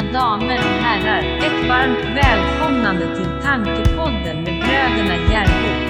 Mina 0.00 0.12
damer 0.12 0.58
och 0.58 0.84
herrar, 0.84 1.22
ett 1.22 1.68
varmt 1.68 2.04
välkomnande 2.16 3.16
till 3.16 3.42
Tankepodden 3.42 4.36
med 4.36 4.44
bröderna 4.44 5.14
Järbo. 5.32 5.89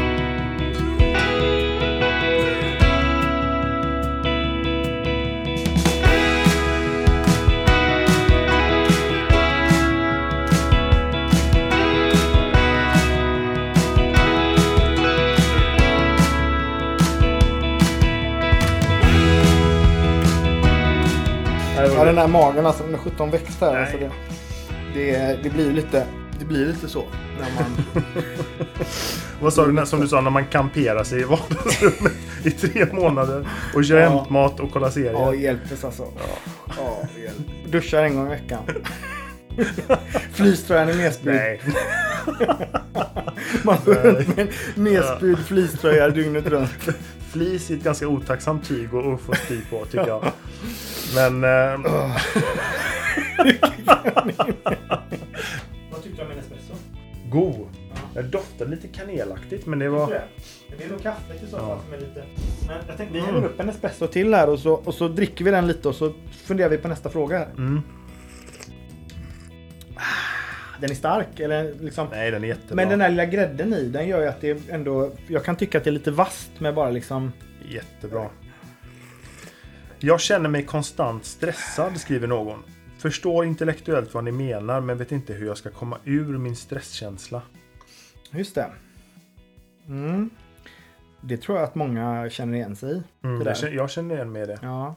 Ja, 21.86 22.04
den 22.04 22.18
här 22.18 22.26
magen 22.28 22.66
alltså, 22.66 22.82
den 22.84 22.94
är 22.94 22.98
17 22.98 23.30
växt 23.30 23.60
här. 23.60 23.72
Nej. 23.72 23.82
Alltså 23.82 23.98
det, 23.98 24.10
det, 24.94 25.38
det 25.42 25.50
blir 25.50 25.72
lite, 25.72 26.06
det 26.38 26.44
blir 26.44 26.66
lite 26.66 26.88
så. 26.88 27.04
När 27.40 27.48
man, 27.54 28.04
Vad 29.42 29.52
sa 29.52 29.66
du 29.66 29.86
som 29.86 30.00
du 30.00 30.08
sa 30.08 30.20
när 30.20 30.30
man 30.30 30.46
kamperar 30.46 31.04
sig 31.04 31.20
i 31.20 31.24
vardagsrummet 31.24 32.12
i 32.44 32.50
tre 32.50 32.86
månader 32.92 33.48
och 33.74 33.84
kör 33.84 33.98
Ja. 34.00 34.08
hämtmat 34.08 34.60
och 34.60 34.72
kollar 34.72 34.90
serier? 34.90 35.12
ja, 35.12 35.34
hjälpes 35.34 35.84
alltså. 35.84 36.06
Ja, 36.78 36.98
hjälp. 37.22 37.72
Duschar 37.72 38.02
en 38.02 38.16
gång 38.16 38.26
i 38.26 38.30
veckan. 38.30 38.62
Fleecetröjan 40.32 40.88
är 40.88 40.94
nedspridd. 40.94 41.34
Nej. 41.34 41.60
Man 43.62 43.76
går 43.84 43.94
runt 43.94 44.36
med 44.36 44.38
en 44.38 44.84
nedspridd 44.84 45.38
fleecetröja 45.38 46.08
dygnet 46.08 46.46
runt. 46.46 46.70
Flis 47.32 47.70
är 47.70 47.74
ett 47.74 47.82
ganska 47.84 48.08
otacksamt 48.08 48.68
tyg 48.68 48.94
att 48.94 49.06
att 49.06 49.20
få 49.20 49.34
spy 49.34 49.60
på 49.70 49.84
tycker 49.84 50.06
jag. 50.06 50.24
Men... 51.14 51.44
Eh, 51.44 51.80
Vad 55.90 56.02
tyckte 56.02 56.16
du 56.16 56.22
om 56.22 56.28
min 56.28 56.38
espresso? 56.38 56.74
god. 57.30 57.68
Det 58.14 58.22
doftade 58.22 58.70
lite 58.70 58.88
kanelaktigt 58.88 59.66
men 59.66 59.78
det 59.78 59.88
var... 59.88 60.10
Det 60.78 60.84
är 60.84 60.88
nog 60.88 61.02
kaffet 61.02 61.42
i 61.42 61.46
så 61.46 61.56
fall 61.56 61.68
Ja. 61.68 61.80
som 61.84 61.92
är 61.94 61.98
lite... 61.98 62.24
Men 62.66 62.76
jag 62.88 62.96
tänkte 62.96 63.14
vi 63.14 63.20
häller 63.20 63.44
upp 63.44 63.60
en 63.60 63.68
espresso 63.68 64.06
till 64.06 64.34
här 64.34 64.48
och 64.48 64.58
så, 64.58 64.72
och 64.74 64.94
så 64.94 65.08
dricker 65.08 65.44
vi 65.44 65.50
den 65.50 65.66
lite 65.66 65.88
och 65.88 65.94
så 65.94 66.12
funderar 66.30 66.68
vi 66.68 66.76
på 66.78 66.88
nästa 66.88 67.10
fråga 67.10 67.38
här. 67.38 67.48
Mm. 67.58 67.82
Den 70.80 70.90
är 70.90 70.94
stark 70.94 71.40
eller 71.40 71.74
liksom... 71.80 72.06
Nej 72.10 72.30
den 72.30 72.44
är 72.44 72.48
jättebra. 72.48 72.76
Men 72.76 72.88
den 72.88 73.00
här 73.00 73.08
lilla 73.10 73.24
grädden 73.24 73.74
i 73.74 73.84
den 73.88 74.08
gör 74.08 74.20
ju 74.20 74.26
att 74.26 74.40
det 74.40 74.68
ändå... 74.70 75.12
Jag 75.26 75.44
kan 75.44 75.56
tycka 75.56 75.78
att 75.78 75.84
det 75.84 75.90
är 75.90 75.92
lite 75.92 76.10
vasst 76.10 76.50
med 76.58 76.74
bara 76.74 76.90
liksom... 76.90 77.32
Jättebra. 77.68 78.28
Jag 80.02 80.20
känner 80.20 80.48
mig 80.48 80.64
konstant 80.64 81.24
stressad, 81.24 82.00
skriver 82.00 82.26
någon. 82.26 82.62
Förstår 82.98 83.44
intellektuellt 83.44 84.14
vad 84.14 84.24
ni 84.24 84.32
menar 84.32 84.80
men 84.80 84.98
vet 84.98 85.12
inte 85.12 85.32
hur 85.32 85.46
jag 85.46 85.58
ska 85.58 85.70
komma 85.70 85.98
ur 86.04 86.38
min 86.38 86.56
stresskänsla. 86.56 87.42
Just 88.30 88.54
det. 88.54 88.72
Mm. 89.88 90.30
Det 91.20 91.36
tror 91.36 91.58
jag 91.58 91.64
att 91.64 91.74
många 91.74 92.30
känner 92.30 92.54
igen 92.54 92.76
sig 92.76 92.96
i. 92.96 93.02
Mm, 93.22 93.42
jag, 93.46 93.56
känner, 93.56 93.74
jag 93.74 93.90
känner 93.90 94.14
igen 94.14 94.32
mig 94.32 94.42
i 94.42 94.46
det. 94.46 94.58
Ja. 94.62 94.94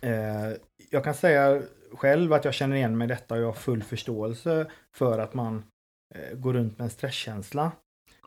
Eh, 0.00 0.52
jag 0.90 1.04
kan 1.04 1.14
säga 1.14 1.62
själv 1.92 2.32
att 2.32 2.44
jag 2.44 2.54
känner 2.54 2.76
igen 2.76 2.98
mig 2.98 3.04
i 3.04 3.08
detta 3.08 3.34
och 3.34 3.40
jag 3.40 3.46
har 3.46 3.52
full 3.52 3.82
förståelse 3.82 4.70
för 4.94 5.18
att 5.18 5.34
man 5.34 5.64
eh, 6.14 6.38
går 6.38 6.52
runt 6.52 6.78
med 6.78 6.84
en 6.84 6.90
stresskänsla. 6.90 7.72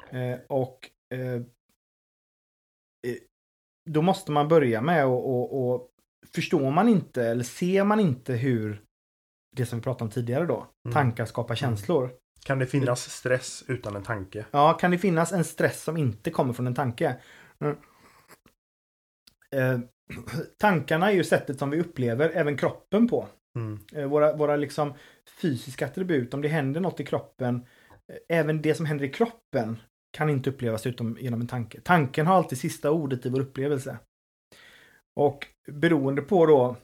Eh, 0.10 0.38
och 0.48 0.90
eh, 1.14 1.42
eh, 3.12 3.18
då 3.86 4.02
måste 4.02 4.32
man 4.32 4.48
börja 4.48 4.82
med 4.82 5.06
och, 5.06 5.30
och, 5.30 5.74
och 5.74 5.90
förstår 6.36 6.72
man 6.72 6.88
inte 6.90 7.24
eller 7.24 7.44
ser 7.44 7.84
man 7.84 8.00
inte 8.00 8.34
hur 8.34 8.82
det 9.56 9.66
som 9.66 9.80
vi 9.80 9.84
pratade 9.84 10.04
om 10.04 10.12
tidigare 10.12 10.46
då, 10.46 10.68
Mm. 10.86 10.94
tankar 10.94 11.26
skapar 11.26 11.56
känslor. 11.56 12.12
Kan 12.46 12.60
det 12.60 12.66
finnas 12.66 13.10
stress 13.10 13.64
utan 13.68 13.96
en 13.96 14.04
tanke? 14.04 14.46
Ja, 14.52 14.74
kan 14.74 14.92
det 14.92 14.98
finnas 14.98 15.32
en 15.32 15.44
stress 15.44 15.84
som 15.84 15.98
inte 15.98 16.32
kommer 16.32 16.54
från 16.54 16.68
en 16.68 16.76
tanke? 16.76 17.16
Mm. 17.60 17.78
Eh, 19.52 19.80
tankarna 20.60 21.12
är 21.12 21.16
ju 21.16 21.24
sättet 21.24 21.60
som 21.60 21.70
vi 21.70 21.82
upplever 21.82 22.30
även 22.30 22.58
kroppen 22.58 23.08
på. 23.08 23.28
Mm. 23.56 23.80
Eh, 23.94 24.06
våra, 24.06 24.36
våra 24.36 24.56
liksom 24.56 24.94
fysiska 25.42 25.86
attribut, 25.86 26.34
om 26.34 26.42
det 26.42 26.48
händer 26.48 26.82
något 26.82 27.00
i 27.00 27.06
kroppen, 27.06 27.56
eh, 28.08 28.38
även 28.38 28.62
det 28.62 28.76
som 28.76 28.86
händer 28.86 29.06
i 29.06 29.10
kroppen 29.10 29.78
kan 30.16 30.30
inte 30.30 30.50
upplevas 30.50 30.88
utom 30.88 31.18
genom 31.20 31.42
en 31.42 31.48
tanke. 31.48 31.82
Tanken 31.82 32.28
har 32.28 32.36
alltid 32.36 32.58
sista 32.58 32.92
ordet 32.92 33.26
i 33.26 33.30
vår 33.30 33.40
upplevelse. 33.40 33.98
Och 35.16 35.48
beroende 35.72 36.22
på 36.22 36.46
då 36.46 36.76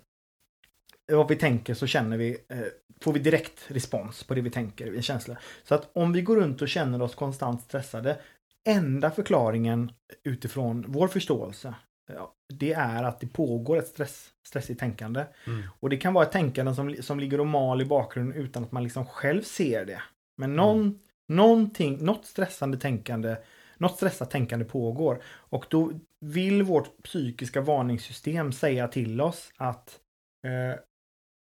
vad 1.11 1.27
vi 1.27 1.35
tänker 1.35 1.73
så 1.73 1.87
känner 1.87 2.17
vi, 2.17 2.37
eh, 2.49 2.59
får 3.01 3.13
vi 3.13 3.19
direkt 3.19 3.65
respons 3.67 4.23
på 4.23 4.33
det 4.33 4.41
vi 4.41 4.49
tänker, 4.49 4.95
en 4.95 5.01
känsla. 5.01 5.37
Så 5.63 5.75
att 5.75 5.89
om 5.93 6.13
vi 6.13 6.21
går 6.21 6.35
runt 6.35 6.61
och 6.61 6.69
känner 6.69 7.01
oss 7.01 7.15
konstant 7.15 7.61
stressade, 7.61 8.19
enda 8.67 9.11
förklaringen 9.11 9.91
utifrån 10.23 10.85
vår 10.87 11.07
förståelse, 11.07 11.75
ja, 12.13 12.35
det 12.53 12.73
är 12.73 13.03
att 13.03 13.19
det 13.19 13.27
pågår 13.27 13.77
ett 13.77 13.87
stress, 13.87 14.29
stressigt 14.47 14.79
tänkande. 14.79 15.25
Mm. 15.47 15.61
Och 15.79 15.89
det 15.89 15.97
kan 15.97 16.13
vara 16.13 16.25
ett 16.25 16.31
tänkande 16.31 16.75
som, 16.75 16.95
som 16.95 17.19
ligger 17.19 17.39
och 17.39 17.47
mal 17.47 17.81
i 17.81 17.85
bakgrunden 17.85 18.37
utan 18.37 18.63
att 18.63 18.71
man 18.71 18.83
liksom 18.83 19.05
själv 19.05 19.41
ser 19.41 19.85
det. 19.85 20.01
Men 20.37 20.55
någon, 20.55 20.99
någonting, 21.35 22.05
något 22.05 22.25
stressande 22.25 22.77
tänkande, 22.77 23.37
något 23.77 23.95
stressat 23.95 24.31
tänkande 24.31 24.65
pågår. 24.65 25.23
Och 25.25 25.65
då 25.69 25.91
vill 26.19 26.63
vårt 26.63 27.03
psykiska 27.03 27.61
varningssystem 27.61 28.51
säga 28.51 28.87
till 28.87 29.21
oss 29.21 29.51
att 29.57 29.99
eh, 30.47 30.79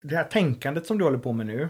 det 0.03 0.17
här 0.17 0.25
tänkandet 0.25 0.87
som 0.87 0.99
du 0.99 1.05
håller 1.05 1.19
på 1.19 1.33
med 1.33 1.47
nu, 1.47 1.69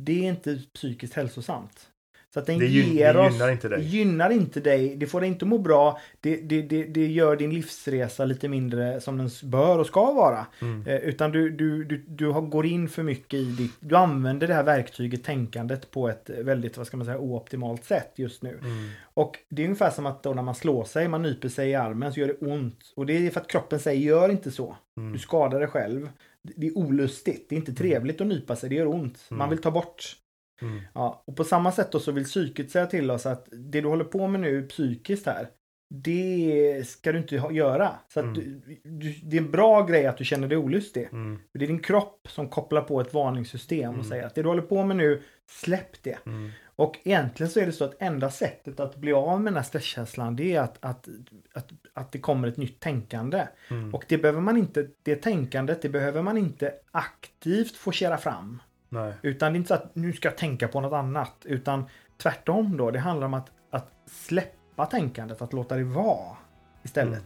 det 0.00 0.24
är 0.24 0.28
inte 0.28 0.62
psykiskt 0.74 1.14
hälsosamt. 1.14 1.91
Så 2.34 2.38
att 2.40 2.46
den 2.46 2.58
Det 2.58 2.66
gyn- 2.66 2.94
ger 2.94 3.16
oss, 3.16 3.32
gynnar 3.32 3.50
inte 3.52 3.68
dig. 3.68 3.82
gynnar 3.82 4.30
inte 4.30 4.60
dig, 4.60 4.96
det 4.96 5.06
får 5.06 5.20
dig 5.20 5.28
inte 5.28 5.44
må 5.44 5.58
bra, 5.58 6.00
det, 6.20 6.36
det, 6.36 6.62
det, 6.62 6.84
det 6.84 7.06
gör 7.06 7.36
din 7.36 7.54
livsresa 7.54 8.24
lite 8.24 8.48
mindre 8.48 9.00
som 9.00 9.18
den 9.18 9.30
bör 9.42 9.78
och 9.78 9.86
ska 9.86 10.12
vara. 10.12 10.46
Mm. 10.60 10.86
Eh, 10.86 10.96
utan 10.96 11.32
du, 11.32 11.50
du, 11.50 11.84
du, 11.84 12.04
du 12.08 12.28
har, 12.28 12.40
går 12.40 12.66
in 12.66 12.88
för 12.88 13.02
mycket 13.02 13.34
i 13.40 13.44
ditt, 13.44 13.72
du 13.80 13.96
använder 13.96 14.46
det 14.48 14.54
här 14.54 14.62
verktyget 14.62 15.24
tänkandet 15.24 15.90
på 15.90 16.08
ett 16.08 16.30
väldigt, 16.38 16.76
vad 16.76 16.86
ska 16.86 16.96
man 16.96 17.06
säga, 17.06 17.18
ooptimalt 17.18 17.84
sätt 17.84 18.12
just 18.16 18.42
nu. 18.42 18.58
Mm. 18.62 18.88
Och 19.14 19.38
det 19.48 19.62
är 19.62 19.66
ungefär 19.66 19.90
som 19.90 20.06
att 20.06 20.22
då 20.22 20.34
när 20.34 20.42
man 20.42 20.54
slår 20.54 20.84
sig, 20.84 21.08
man 21.08 21.22
nyper 21.22 21.48
sig 21.48 21.70
i 21.70 21.74
armen 21.74 22.12
så 22.12 22.20
gör 22.20 22.26
det 22.28 22.46
ont. 22.46 22.92
Och 22.96 23.06
det 23.06 23.26
är 23.26 23.30
för 23.30 23.40
att 23.40 23.48
kroppen 23.48 23.78
säger 23.80 24.00
gör 24.00 24.28
inte 24.30 24.50
så. 24.50 24.76
Mm. 24.96 25.12
Du 25.12 25.18
skadar 25.18 25.58
dig 25.60 25.68
själv. 25.68 26.08
Det 26.42 26.66
är 26.66 26.78
olustigt, 26.78 27.46
det 27.48 27.54
är 27.54 27.58
inte 27.58 27.72
trevligt 27.74 28.20
att 28.20 28.26
nypa 28.26 28.56
sig, 28.56 28.68
det 28.68 28.74
gör 28.74 28.86
ont. 28.86 29.18
Man 29.28 29.38
Mm. 29.40 29.50
vill 29.50 29.58
ta 29.58 29.70
bort. 29.70 30.16
Mm. 30.62 30.80
Ja, 30.94 31.22
och 31.26 31.36
på 31.36 31.44
samma 31.44 31.72
sätt 31.72 31.92
då 31.92 32.00
så 32.00 32.12
vill 32.12 32.24
psyket 32.24 32.70
säga 32.70 32.86
till 32.86 33.10
oss 33.10 33.26
att 33.26 33.48
det 33.52 33.80
du 33.80 33.88
håller 33.88 34.04
på 34.04 34.26
med 34.28 34.40
nu 34.40 34.62
psykiskt 34.62 35.26
här, 35.26 35.48
det 35.94 36.88
ska 36.88 37.12
du 37.12 37.18
inte 37.18 37.38
ha, 37.38 37.50
göra. 37.52 37.92
Så 38.14 38.20
Mm. 38.20 38.34
du, 38.34 38.60
du, 38.84 39.12
det 39.22 39.36
är 39.36 39.40
en 39.40 39.50
bra 39.50 39.82
grej 39.86 40.06
att 40.06 40.16
du 40.16 40.24
känner 40.24 40.48
dig 40.48 40.58
olustig. 40.58 41.08
Mm. 41.12 41.38
Det 41.54 41.64
är 41.64 41.68
din 41.68 41.78
kropp 41.82 42.28
som 42.30 42.48
kopplar 42.48 42.82
på 42.82 43.00
ett 43.00 43.14
varningssystem 43.14 43.88
och 43.88 43.94
Mm. 43.94 44.08
säger 44.08 44.26
att 44.26 44.34
det 44.34 44.42
du 44.42 44.48
håller 44.48 44.62
på 44.62 44.84
med 44.84 44.96
nu, 44.96 45.22
släpp 45.50 46.02
det. 46.02 46.18
Mm. 46.26 46.50
Och 46.76 46.98
egentligen 47.04 47.50
så 47.50 47.60
är 47.60 47.66
det 47.66 47.72
så 47.72 47.84
att 47.84 48.02
enda 48.02 48.30
sättet 48.30 48.80
att 48.80 48.96
bli 48.96 49.12
av 49.12 49.40
med 49.40 49.52
den 49.52 49.56
här 49.56 49.64
stresskänslan 49.64 50.36
det 50.36 50.54
är 50.54 50.60
att, 50.60 50.78
att, 50.84 51.08
att, 51.54 51.70
att 51.94 52.12
det 52.12 52.18
kommer 52.18 52.48
ett 52.48 52.56
nytt 52.56 52.80
tänkande. 52.80 53.46
Mm. 53.70 53.94
Och 53.94 54.04
det 54.08 54.18
behöver 54.18 54.40
man 54.40 54.56
inte, 54.56 54.88
det 55.02 55.16
tänkandet, 55.16 55.82
det 55.82 55.88
behöver 55.88 56.22
man 56.22 56.38
inte 56.38 56.74
aktivt 56.90 57.76
forcera 57.76 58.18
fram. 58.18 58.62
Nej. 58.92 59.12
Utan 59.22 59.52
det 59.52 59.56
är 59.56 59.58
inte 59.58 59.68
så 59.68 59.74
att 59.74 59.94
nu 59.94 60.12
ska 60.12 60.28
jag 60.28 60.36
tänka 60.36 60.68
på 60.68 60.80
något 60.80 60.92
annat. 60.92 61.32
Utan 61.44 61.84
tvärtom 62.16 62.76
då, 62.76 62.90
det 62.90 62.98
handlar 62.98 63.26
om 63.26 63.34
att, 63.34 63.50
att 63.70 63.90
släppa 64.06 64.86
tänkandet, 64.86 65.42
att 65.42 65.52
låta 65.52 65.76
det 65.76 65.84
vara 65.84 66.36
istället. 66.82 67.24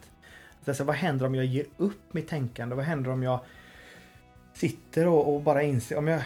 Alltså, 0.64 0.84
vad 0.84 0.96
händer 0.96 1.26
om 1.26 1.34
jag 1.34 1.44
ger 1.44 1.66
upp 1.76 2.14
mitt 2.14 2.28
tänkande? 2.28 2.76
Vad 2.76 2.84
händer 2.84 3.10
om 3.10 3.22
jag 3.22 3.40
sitter 4.54 5.06
och, 5.06 5.34
och 5.34 5.42
bara 5.42 5.62
inser, 5.62 5.98
om 5.98 6.08
jag, 6.08 6.22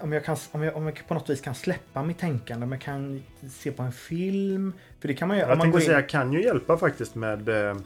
om, 0.00 0.12
jag 0.12 0.24
kan, 0.24 0.36
om, 0.52 0.62
jag, 0.62 0.76
om 0.76 0.86
jag 0.86 1.06
på 1.08 1.14
något 1.14 1.30
vis 1.30 1.40
kan 1.40 1.54
släppa 1.54 2.02
mitt 2.02 2.18
tänkande, 2.18 2.64
om 2.64 2.72
jag 2.72 2.80
kan 2.80 3.22
se 3.50 3.72
på 3.72 3.82
en 3.82 3.92
film. 3.92 4.72
För 5.00 5.08
det 5.08 5.14
kan 5.14 5.28
man 5.28 5.38
göra. 5.38 5.48
Jag 5.48 5.58
man 5.58 5.64
tänkte 5.64 5.76
går 5.76 5.80
in- 5.80 5.86
säga 5.86 6.02
kan 6.02 6.32
ju 6.32 6.42
hjälpa 6.42 6.76
faktiskt 6.76 7.14
med 7.14 7.48
eh, 7.48 7.76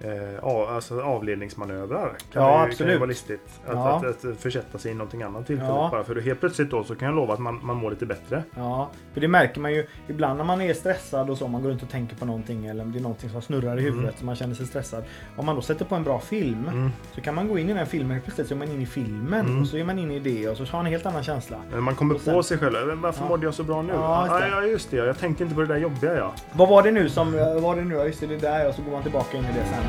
eh, 0.00 0.44
alltså 0.74 1.00
avledningsmanövrar. 1.02 2.16
Kan 2.32 2.42
Ja, 2.42 2.48
det, 2.48 2.54
Kan 2.58 2.68
absolut. 2.70 2.94
ju 2.94 2.98
vara 2.98 3.08
listigt. 3.08 3.60
Att, 3.66 3.74
Ja. 3.74 3.96
att, 3.96 4.24
att, 4.24 4.36
försätta 4.38 4.78
sig 4.78 4.90
i 4.90 4.94
någonting 4.94 5.22
annat 5.22 5.46
tillfälligt. 5.46 5.74
Ja. 5.74 5.88
Bara 5.92 6.04
för 6.04 6.16
att 6.16 6.24
helt 6.24 6.40
plötsligt 6.40 6.70
då 6.70 6.84
så 6.84 6.94
kan 6.94 7.06
jag 7.06 7.14
lova 7.16 7.34
att 7.34 7.40
man, 7.40 7.60
man 7.62 7.76
mår 7.76 7.90
lite 7.90 8.06
bättre. 8.06 8.42
Ja, 8.56 8.90
för 9.14 9.20
det 9.20 9.28
märker 9.28 9.60
man 9.60 9.72
ju 9.72 9.86
ibland 10.08 10.38
när 10.38 10.44
man 10.44 10.60
är 10.60 10.74
stressad 10.74 11.30
och 11.30 11.38
så, 11.38 11.48
man 11.48 11.62
går 11.62 11.70
runt 11.70 11.82
och 11.82 11.88
tänker 11.90 12.16
på 12.16 12.24
någonting 12.24 12.66
eller 12.66 12.84
om 12.84 12.92
det 12.92 12.98
är 12.98 13.02
någonting 13.02 13.30
som 13.30 13.42
snurrar 13.42 13.78
i 13.78 13.82
huvudet 13.82 14.04
Mm. 14.04 14.14
så 14.18 14.24
man 14.24 14.36
känner 14.36 14.54
sig 14.54 14.66
stressad. 14.66 15.04
Om 15.36 15.46
man 15.46 15.54
då 15.56 15.62
sätter 15.62 15.84
på 15.84 15.94
en 15.94 16.04
bra 16.04 16.20
film 16.20 16.68
Mm. 16.68 16.90
så 17.14 17.20
kan 17.20 17.34
man 17.34 17.48
gå 17.48 17.58
in 17.58 17.70
i 17.70 17.74
den 17.74 17.86
filmen, 17.86 18.10
helt 18.12 18.24
plötsligt 18.24 18.48
så 18.48 18.54
är 18.54 18.58
man 18.58 18.68
inne 18.68 18.82
i 18.82 18.86
filmen 18.86 19.46
Mm. 19.46 19.60
och 19.62 19.66
så 19.68 19.76
är 19.76 19.84
man 19.84 19.98
inne 19.98 20.14
i 20.14 20.18
det 20.18 20.48
och 20.48 20.56
så 20.56 20.64
har 20.64 20.78
man 20.78 20.86
en 20.86 20.92
helt 20.92 21.06
annan 21.06 21.22
känsla. 21.22 21.56
Men 21.70 21.82
man 21.82 21.94
kommer 21.94 22.18
sen- 22.18 22.34
på 22.34 22.42
sig 22.42 22.58
själv. 22.58 22.86
"Men 22.86 23.00
Varför 23.00 23.22
Ja. 23.24 23.28
mådde 23.28 23.44
jag 23.46 23.54
så 23.54 23.62
bra 23.64 23.82
nu? 23.82 23.92
Ja, 23.92 24.26
just 24.26 24.40
det. 24.40 24.48
ja, 24.50 24.62
just 24.64 24.90
det. 24.90 24.96
Jag 24.96 25.18
tänkte 25.18 25.42
inte 25.42 25.54
på 25.54 25.60
det 25.60 25.66
där 25.66 25.76
jobbiga 25.76 26.14
ja. 26.16 26.32
Vad 26.52 26.68
var 26.68 26.82
det 26.82 26.90
nu 26.90 27.08
som, 27.08 27.32
vad 27.32 27.62
var 27.62 27.76
det 27.76 27.84
nu, 27.84 27.94
ja 27.94 28.04
just 28.04 28.20
det, 28.20 28.26
det 28.26 28.36
där 28.38 28.68
och 28.68 28.74
så 28.74 28.82
går 28.82 28.92
man 28.92 29.02
tillbaka 29.02 29.36
in 29.38 29.44
i 29.44 29.46
det 29.46 29.64
sen. 29.64 29.84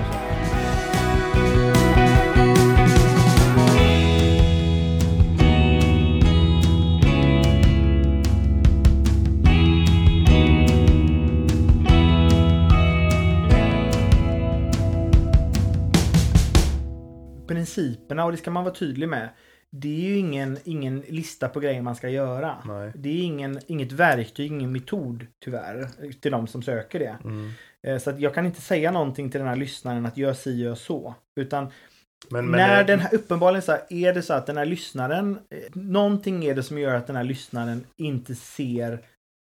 Principerna, 17.47 18.25
och 18.25 18.31
det 18.31 18.37
ska 18.37 18.51
man 18.51 18.63
vara 18.63 18.73
tydlig 18.73 19.09
med, 19.09 19.29
det 19.71 19.87
är 20.05 20.09
ju 20.09 20.17
ingen, 20.17 20.57
ingen 20.63 20.99
lista 20.99 21.49
på 21.49 21.59
grejer 21.59 21.81
man 21.81 21.95
ska 21.95 22.09
göra. 22.09 22.57
Nej. 22.65 22.91
Det 22.95 23.09
är 23.09 23.23
ingen, 23.23 23.59
inget 23.67 23.91
verktyg, 23.91 24.47
ingen 24.51 24.71
metod 24.71 25.27
tyvärr 25.45 25.87
till 26.21 26.31
de 26.31 26.47
som 26.47 26.61
söker 26.63 26.99
det. 26.99 27.17
Mm. 27.23 27.51
Eh, 27.87 27.97
Så 27.99 28.09
att 28.09 28.19
jag 28.19 28.33
kan 28.33 28.45
inte 28.45 28.61
säga 28.61 28.91
någonting 28.91 29.31
till 29.31 29.39
den 29.39 29.47
här 29.47 29.55
lyssnaren 29.55 30.05
att 30.05 30.17
gör 30.17 30.33
si, 30.33 30.61
gör 30.63 30.75
så. 30.75 31.15
Utan 31.39 31.71
Men, 32.29 32.45
men 32.45 32.59
när 32.59 32.83
den 32.83 32.99
här, 32.99 33.15
uppenbarligen 33.15 33.61
så 33.61 33.71
här, 33.71 33.81
är 33.89 34.13
det 34.13 34.21
så 34.21 34.33
att 34.33 34.45
den 34.45 34.57
här 34.57 34.65
lyssnaren, 34.65 35.39
eh, 35.49 35.59
någonting 35.73 36.45
är 36.45 36.55
det 36.55 36.63
som 36.63 36.77
gör 36.77 36.95
att 36.95 37.07
den 37.07 37.15
här 37.15 37.23
lyssnaren 37.23 37.85
inte 37.97 38.35
ser 38.35 38.99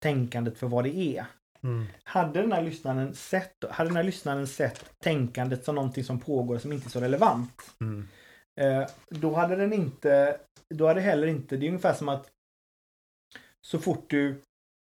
tänkandet 0.03 0.59
för 0.59 0.67
vad 0.67 0.85
det 0.85 0.97
är. 0.97 1.25
Mm. 1.63 1.87
Hade 2.05 2.41
den 2.41 2.53
här 2.53 2.63
lyssnaren 2.63 3.15
sett, 3.15 3.65
hade 3.71 3.91
den 3.91 3.97
här 3.97 4.03
lyssnaren 4.03 4.47
sett 4.47 4.85
tänkandet 5.05 5.65
som 5.65 5.75
någonting 5.75 6.05
som 6.05 6.21
pågår 6.21 6.59
som 6.59 6.73
inte 6.73 6.89
är 6.89 6.91
så 6.91 7.01
relevant. 7.01 7.63
Mm. 7.81 8.09
Eh, 8.59 8.87
då 9.09 9.35
hade 9.35 9.57
den 9.57 9.73
inte, 9.73 10.41
då 10.75 10.87
hade 10.87 11.01
heller 11.01 11.27
inte, 11.27 11.57
det 11.57 11.67
är 11.67 11.69
ungefär 11.69 11.95
som 11.95 12.09
att 12.09 12.31
så 13.67 13.79
fort 13.79 14.11
du 14.11 14.29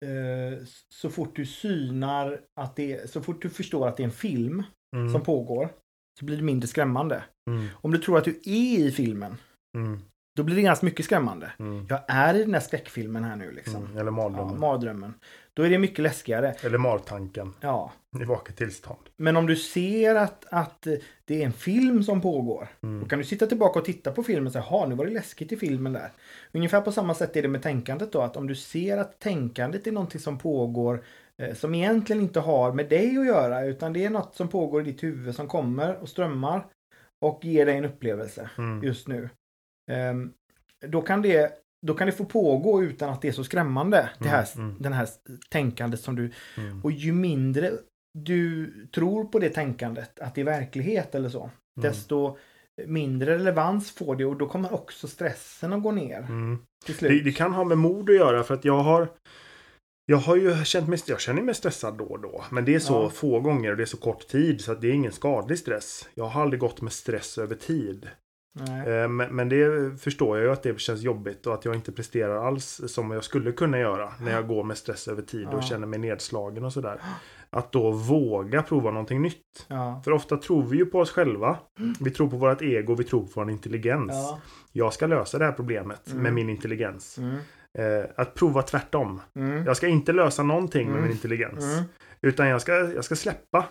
eh, 0.04 0.64
så 0.94 1.10
fort 1.10 1.36
du 1.36 1.46
synar 1.46 2.40
att 2.60 2.76
det 2.76 2.92
är, 2.92 3.06
så 3.06 3.22
fort 3.22 3.42
du 3.42 3.50
förstår 3.50 3.88
att 3.88 3.96
det 3.96 4.02
är 4.02 4.04
en 4.04 4.10
film 4.12 4.62
Mm. 4.96 5.12
som 5.12 5.22
pågår 5.22 5.68
så 6.18 6.24
blir 6.24 6.36
det 6.36 6.42
mindre 6.42 6.68
skrämmande. 6.68 7.24
Mm. 7.50 7.68
Om 7.74 7.90
du 7.90 7.98
tror 7.98 8.18
att 8.18 8.24
du 8.24 8.30
är 8.44 8.78
i 8.86 8.90
filmen 8.92 9.36
Mm. 9.76 10.00
då 10.36 10.42
blir 10.42 10.56
det 10.56 10.62
ganska 10.62 10.86
mycket 10.86 11.04
skrämmande. 11.04 11.52
Mm. 11.58 11.86
Jag 11.88 12.00
är 12.08 12.34
i 12.34 12.38
den 12.44 12.54
här 12.54 12.60
skräckfilmen 12.60 13.24
här 13.24 13.36
nu 13.36 13.52
liksom. 13.52 13.76
Mm. 13.86 13.92
Eller 13.98 14.12
Ja, 14.12 14.54
mardrömmen. 14.58 15.14
Då 15.54 15.62
är 15.62 15.70
det 15.70 15.78
mycket 15.78 15.98
läskigare. 15.98 16.54
Eller 16.62 16.78
martanken 16.78 17.54
Ja. 17.60 17.92
i 18.20 18.24
vaket 18.24 18.56
tillstånd. 18.56 18.98
Men 19.16 19.36
om 19.36 19.46
du 19.46 19.56
ser 19.56 20.14
att, 20.14 20.44
att 20.50 20.86
eh, 20.86 20.94
det 21.24 21.42
är 21.42 21.46
en 21.46 21.52
film 21.52 22.02
som 22.02 22.20
pågår. 22.20 22.68
Mm. 22.82 23.00
Då 23.02 23.08
kan 23.08 23.18
du 23.18 23.24
sitta 23.24 23.46
tillbaka 23.46 23.78
och 23.78 23.84
titta 23.84 24.12
på 24.12 24.22
filmen 24.22 24.46
och 24.46 24.52
säga, 24.52 24.64
jaha, 24.70 24.86
nu 24.86 24.94
var 24.94 25.06
det 25.06 25.12
läskigt 25.12 25.52
i 25.52 25.56
filmen 25.56 25.92
där. 25.92 26.12
Ungefär 26.52 26.80
på 26.80 26.92
samma 26.92 27.14
sätt 27.14 27.36
är 27.36 27.42
det 27.42 27.48
med 27.48 27.62
tänkandet 27.62 28.12
då, 28.12 28.20
att 28.20 28.36
om 28.36 28.46
du 28.46 28.54
ser 28.54 28.98
att 28.98 29.18
tänkandet 29.20 29.86
är 29.86 29.92
någonting 29.92 30.20
som 30.20 30.38
pågår 30.38 31.04
eh, 31.42 31.54
som 31.54 31.74
egentligen 31.74 32.22
inte 32.22 32.40
har 32.40 32.72
med 32.72 32.88
dig 32.88 33.18
att 33.18 33.26
göra, 33.26 33.64
utan 33.64 33.92
det 33.92 34.04
är 34.04 34.10
något 34.10 34.34
som 34.36 34.48
pågår 34.48 34.80
i 34.80 34.84
ditt 34.84 35.02
huvud 35.02 35.34
som 35.34 35.48
kommer 35.48 35.96
och 35.96 36.08
strömmar 36.08 36.66
och 37.20 37.44
ger 37.44 37.66
dig 37.66 37.76
en 37.76 37.84
upplevelse 37.84 38.50
Mm. 38.58 38.82
just 38.84 39.08
nu. 39.08 39.28
Ehm, 39.90 40.32
då, 40.86 41.02
kan 41.02 41.22
det, 41.22 41.52
då 41.86 41.94
kan 41.94 42.06
det 42.06 42.12
få 42.12 42.24
pågå 42.24 42.82
utan 42.82 43.10
att 43.10 43.22
det 43.22 43.28
är 43.28 43.32
så 43.32 43.44
skrämmande, 43.44 44.10
det 44.18 44.28
här, 44.28 44.48
Mm, 44.54 44.68
mm. 44.68 44.82
den 44.82 44.92
här 44.92 45.08
tänkandet 45.50 46.00
som 46.00 46.16
du... 46.16 46.30
Mm. 46.56 46.80
Och 46.84 46.92
ju 46.92 47.12
mindre 47.12 47.72
du 48.18 48.72
tror 48.94 49.24
på 49.24 49.38
det 49.38 49.48
tänkandet, 49.50 50.20
att 50.20 50.34
det 50.34 50.40
är 50.40 50.44
verklighet 50.44 51.14
eller 51.14 51.28
så, 51.28 51.40
Mm. 51.78 51.90
desto 51.90 52.36
mindre 52.86 53.34
relevans 53.34 53.90
får 53.90 54.16
det 54.16 54.24
och 54.24 54.36
då 54.36 54.48
kommer 54.48 54.72
också 54.74 55.08
stressen 55.08 55.72
att 55.72 55.82
gå 55.82 55.92
ner 55.92 56.18
Mm. 56.18 56.58
till 56.84 56.94
slut. 56.94 57.10
Det, 57.10 57.30
det 57.30 57.32
kan 57.36 57.52
ha 57.52 57.64
med 57.64 57.78
mod 57.78 58.10
att 58.10 58.16
göra 58.16 58.42
för 58.44 58.54
att 58.54 58.64
jag 58.64 58.78
har 58.78 59.08
jag 60.06 60.16
har 60.16 60.36
ju 60.36 60.64
känt 60.64 60.88
mig, 60.88 60.98
jag 61.06 61.20
känner 61.20 61.42
mig 61.42 61.54
stressad 61.54 61.98
då 61.98 62.04
och 62.04 62.20
då. 62.20 62.44
Men 62.50 62.64
det 62.64 62.74
är 62.74 62.78
så 62.78 62.92
Ja. 62.94 63.10
få 63.10 63.40
gånger 63.40 63.70
och 63.70 63.76
det 63.76 63.82
är 63.82 63.86
så 63.86 63.96
kort 63.96 64.28
tid 64.28 64.60
så 64.60 64.72
att 64.72 64.80
det 64.80 64.88
är 64.88 64.92
ingen 64.92 65.12
skadlig 65.12 65.58
stress. 65.58 66.08
Jag 66.14 66.24
har 66.24 66.42
aldrig 66.42 66.60
gått 66.60 66.80
med 66.80 66.92
stress 66.92 67.38
över 67.38 67.54
tid. 67.54 68.08
Nej. 68.54 68.88
Eh, 68.88 69.08
Men, 69.08 69.48
det 69.48 69.92
förstår 70.00 70.36
jag 70.38 70.46
ju 70.46 70.52
att 70.52 70.62
det 70.62 70.80
känns 70.80 71.02
jobbigt 71.02 71.46
och 71.46 71.54
att 71.54 71.64
jag 71.64 71.74
inte 71.74 71.92
presterar 71.92 72.46
alls 72.46 72.80
som 72.86 73.10
jag 73.10 73.24
skulle 73.24 73.52
kunna 73.52 73.78
göra 73.78 74.12
när 74.20 74.32
jag 74.32 74.48
går 74.48 74.64
med 74.64 74.78
stress 74.78 75.08
över 75.08 75.22
tid 75.22 75.48
Ja. 75.50 75.56
och 75.56 75.62
känner 75.62 75.86
mig 75.86 75.98
nedslagen 75.98 76.64
och 76.64 76.72
sådär. 76.72 77.00
Att 77.50 77.72
då 77.72 77.90
våga 77.90 78.62
prova 78.62 78.90
någonting 78.90 79.22
nytt. 79.22 79.66
Ja. 79.68 80.02
För 80.04 80.12
ofta 80.12 80.36
tror 80.36 80.62
vi 80.62 80.76
ju 80.76 80.86
på 80.86 80.98
oss 80.98 81.10
själva. 81.10 81.58
Vi 82.00 82.10
tror 82.10 82.28
på 82.30 82.36
vårt 82.36 82.62
ego, 82.62 82.94
vi 82.94 83.04
tror 83.04 83.20
på 83.22 83.28
vår 83.34 83.50
intelligens. 83.50 84.12
Ja. 84.12 84.40
Jag 84.72 84.92
ska 84.92 85.06
lösa 85.06 85.38
det 85.38 85.44
här 85.44 85.52
problemet 85.52 86.10
Mm. 86.10 86.22
med 86.22 86.34
min 86.34 86.48
intelligens. 86.50 87.18
Mm. 87.18 87.36
Eh, 87.78 88.04
att 88.16 88.34
prova 88.34 88.62
tvärtom. 88.62 89.20
Mm. 89.36 89.64
Jag 89.66 89.76
ska 89.76 89.86
inte 89.88 90.12
lösa 90.12 90.42
någonting 90.42 90.86
med 90.86 90.92
Mm. 90.96 91.02
min 91.02 91.12
intelligens. 91.12 91.64
Mm. 91.64 91.84
Utan 92.22 92.48
jag 92.48 92.60
ska, 92.60 92.72
jag 92.72 93.04
ska 93.04 93.16
släppa. 93.16 93.64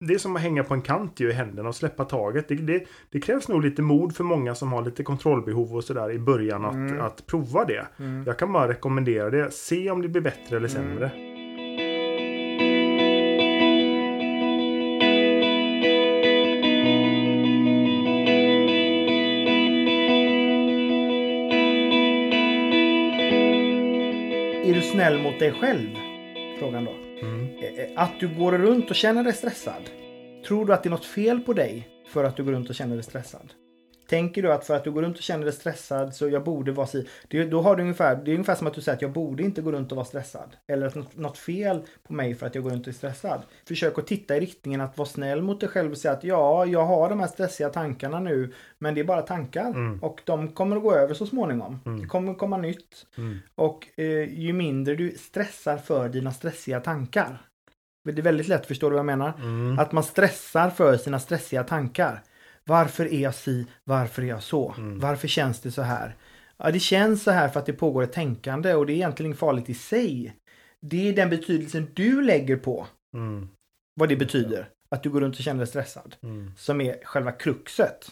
Det 0.00 0.14
är 0.14 0.18
som 0.18 0.36
att 0.36 0.42
hänga 0.42 0.64
på 0.64 0.74
en 0.74 0.82
kant 0.82 1.20
ju 1.20 1.30
i 1.30 1.32
händerna 1.32 1.68
och 1.68 1.74
släppa 1.74 2.04
taget. 2.04 2.48
Det, 2.48 2.54
det, 2.54 2.84
det 3.10 3.20
krävs 3.20 3.48
nog 3.48 3.62
lite 3.64 3.82
mod 3.82 4.16
för 4.16 4.24
många 4.24 4.54
som 4.54 4.72
har 4.72 4.84
lite 4.84 5.02
kontrollbehov 5.02 5.74
och 5.76 5.84
sådär 5.84 6.10
i 6.10 6.18
början 6.18 6.64
att, 6.64 6.74
Mm. 6.74 7.00
att 7.00 7.26
prova 7.26 7.64
det. 7.64 7.86
Mm. 7.98 8.24
Jag 8.26 8.38
kan 8.38 8.52
bara 8.52 8.68
rekommendera 8.68 9.30
det. 9.30 9.50
Se 9.50 9.90
om 9.90 10.02
det 10.02 10.08
blir 10.08 10.22
bättre 10.22 10.56
eller 10.56 10.76
Mm. 10.76 10.88
sämre. 10.88 11.10
Är 24.64 24.74
du 24.74 24.80
snäll 24.82 25.22
mot 25.22 25.38
dig 25.38 25.52
själv? 25.52 25.88
Frågan 26.58 26.84
då. 26.84 26.92
Eh, 27.76 27.88
Att 27.96 28.20
du 28.20 28.28
går 28.34 28.52
runt 28.52 28.90
och 28.90 28.96
känner 28.96 29.24
dig 29.24 29.32
stressad. 29.32 29.90
Tror 30.46 30.66
du 30.66 30.72
att 30.72 30.82
det 30.82 30.88
är 30.88 30.90
något 30.90 31.04
fel 31.04 31.40
på 31.40 31.52
dig 31.52 31.88
för 32.12 32.24
att 32.24 32.36
du 32.36 32.44
går 32.44 32.52
runt 32.52 32.68
och 32.68 32.74
känner 32.74 32.94
dig 32.94 33.04
stressad? 33.04 33.52
Tänker 34.08 34.42
du 34.42 34.52
att 34.52 34.66
för 34.66 34.76
att 34.76 34.84
du 34.84 34.90
går 34.90 35.02
runt 35.02 35.16
och 35.16 35.22
känner 35.22 35.44
dig 35.44 35.52
stressad 35.54 36.14
så 36.14 36.28
jag 36.28 36.44
borde 36.44 36.72
vara 36.72 36.86
si. 36.86 37.08
Det, 37.28 37.44
då 37.44 37.60
har 37.60 37.76
du 37.76 37.82
ungefär, 37.82 38.16
det 38.16 38.30
är 38.30 38.34
ungefär 38.34 38.54
som 38.54 38.66
att 38.66 38.74
du 38.74 38.80
säger 38.80 38.96
att 38.96 39.02
jag 39.02 39.12
borde 39.12 39.42
inte 39.42 39.62
gå 39.62 39.72
runt 39.72 39.92
och 39.92 39.96
vara 39.96 40.06
stressad. 40.06 40.56
Eller 40.68 40.86
att 40.86 40.94
något, 40.94 41.16
något 41.16 41.38
fel 41.38 41.82
på 42.02 42.12
mig 42.12 42.34
för 42.34 42.46
att 42.46 42.54
jag 42.54 42.64
går 42.64 42.70
runt 42.70 42.82
och 42.86 42.88
är 42.88 42.92
stressad. 42.92 43.42
Försök 43.68 43.98
att 43.98 44.06
titta 44.06 44.36
i 44.36 44.40
riktningen 44.40 44.80
att 44.80 44.98
vara 44.98 45.08
snäll 45.08 45.42
mot 45.42 45.60
dig 45.60 45.68
själv 45.68 45.90
och 45.90 45.98
säga 45.98 46.14
att 46.14 46.24
ja, 46.24 46.66
jag 46.66 46.84
har 46.84 47.08
de 47.08 47.20
här 47.20 47.26
stressiga 47.26 47.68
tankarna 47.68 48.20
nu. 48.20 48.52
Men 48.78 48.94
det 48.94 49.00
är 49.00 49.04
bara 49.04 49.22
tankar. 49.22 49.66
Mm. 49.66 49.98
Och 50.02 50.20
de 50.24 50.48
kommer 50.48 50.76
att 50.76 50.82
gå 50.82 50.94
över 50.94 51.14
så 51.14 51.26
småningom. 51.26 51.80
Mm. 51.86 52.00
Det 52.00 52.06
kommer 52.06 52.34
komma 52.34 52.56
nytt. 52.56 53.06
Mm. 53.18 53.38
Och 53.54 53.86
eh, 53.96 54.38
ju 54.40 54.52
mindre 54.52 54.94
du 54.94 55.10
stressar 55.10 55.76
för 55.76 56.08
dina 56.08 56.32
stressiga 56.32 56.80
tankar. 56.80 57.45
Det 58.14 58.20
är 58.20 58.22
väldigt 58.22 58.48
lätt, 58.48 58.66
förstår 58.66 58.90
du 58.90 58.94
vad 58.94 58.98
jag 58.98 59.06
menar? 59.18 59.32
Mm. 59.38 59.78
Att 59.78 59.92
man 59.92 60.04
stressar 60.04 60.70
för 60.70 60.96
sina 60.96 61.18
stressiga 61.18 61.64
tankar. 61.64 62.22
Varför 62.64 63.06
är 63.14 63.18
jag 63.20 63.34
si? 63.34 63.66
Varför 63.84 64.22
är 64.22 64.26
jag 64.26 64.42
så? 64.42 64.74
Mm. 64.78 64.98
Varför 64.98 65.28
känns 65.28 65.60
det 65.60 65.70
så 65.72 65.82
här? 65.82 66.16
Ja, 66.56 66.70
det 66.70 66.78
känns 66.80 67.22
så 67.22 67.30
här 67.30 67.48
för 67.48 67.60
att 67.60 67.66
det 67.66 67.72
pågår 67.72 68.02
ett 68.02 68.12
tänkande 68.12 68.74
och 68.74 68.86
det 68.86 68.92
är 68.92 68.94
egentligen 68.94 69.36
farligt 69.36 69.68
i 69.70 69.74
sig. 69.74 70.36
Det 70.80 71.08
är 71.08 71.12
den 71.12 71.30
betydelsen 71.30 71.88
du 71.94 72.22
lägger 72.22 72.56
på 72.56 72.86
Mm. 73.14 73.48
vad 73.94 74.08
det 74.08 74.16
betyder. 74.16 74.68
Att 74.88 75.02
du 75.02 75.10
går 75.10 75.20
runt 75.20 75.36
och 75.36 75.42
känner 75.42 75.58
dig 75.58 75.66
stressad. 75.66 76.16
Mm. 76.22 76.52
Som 76.56 76.80
är 76.80 76.96
själva 77.04 77.32
kruxet. 77.32 78.10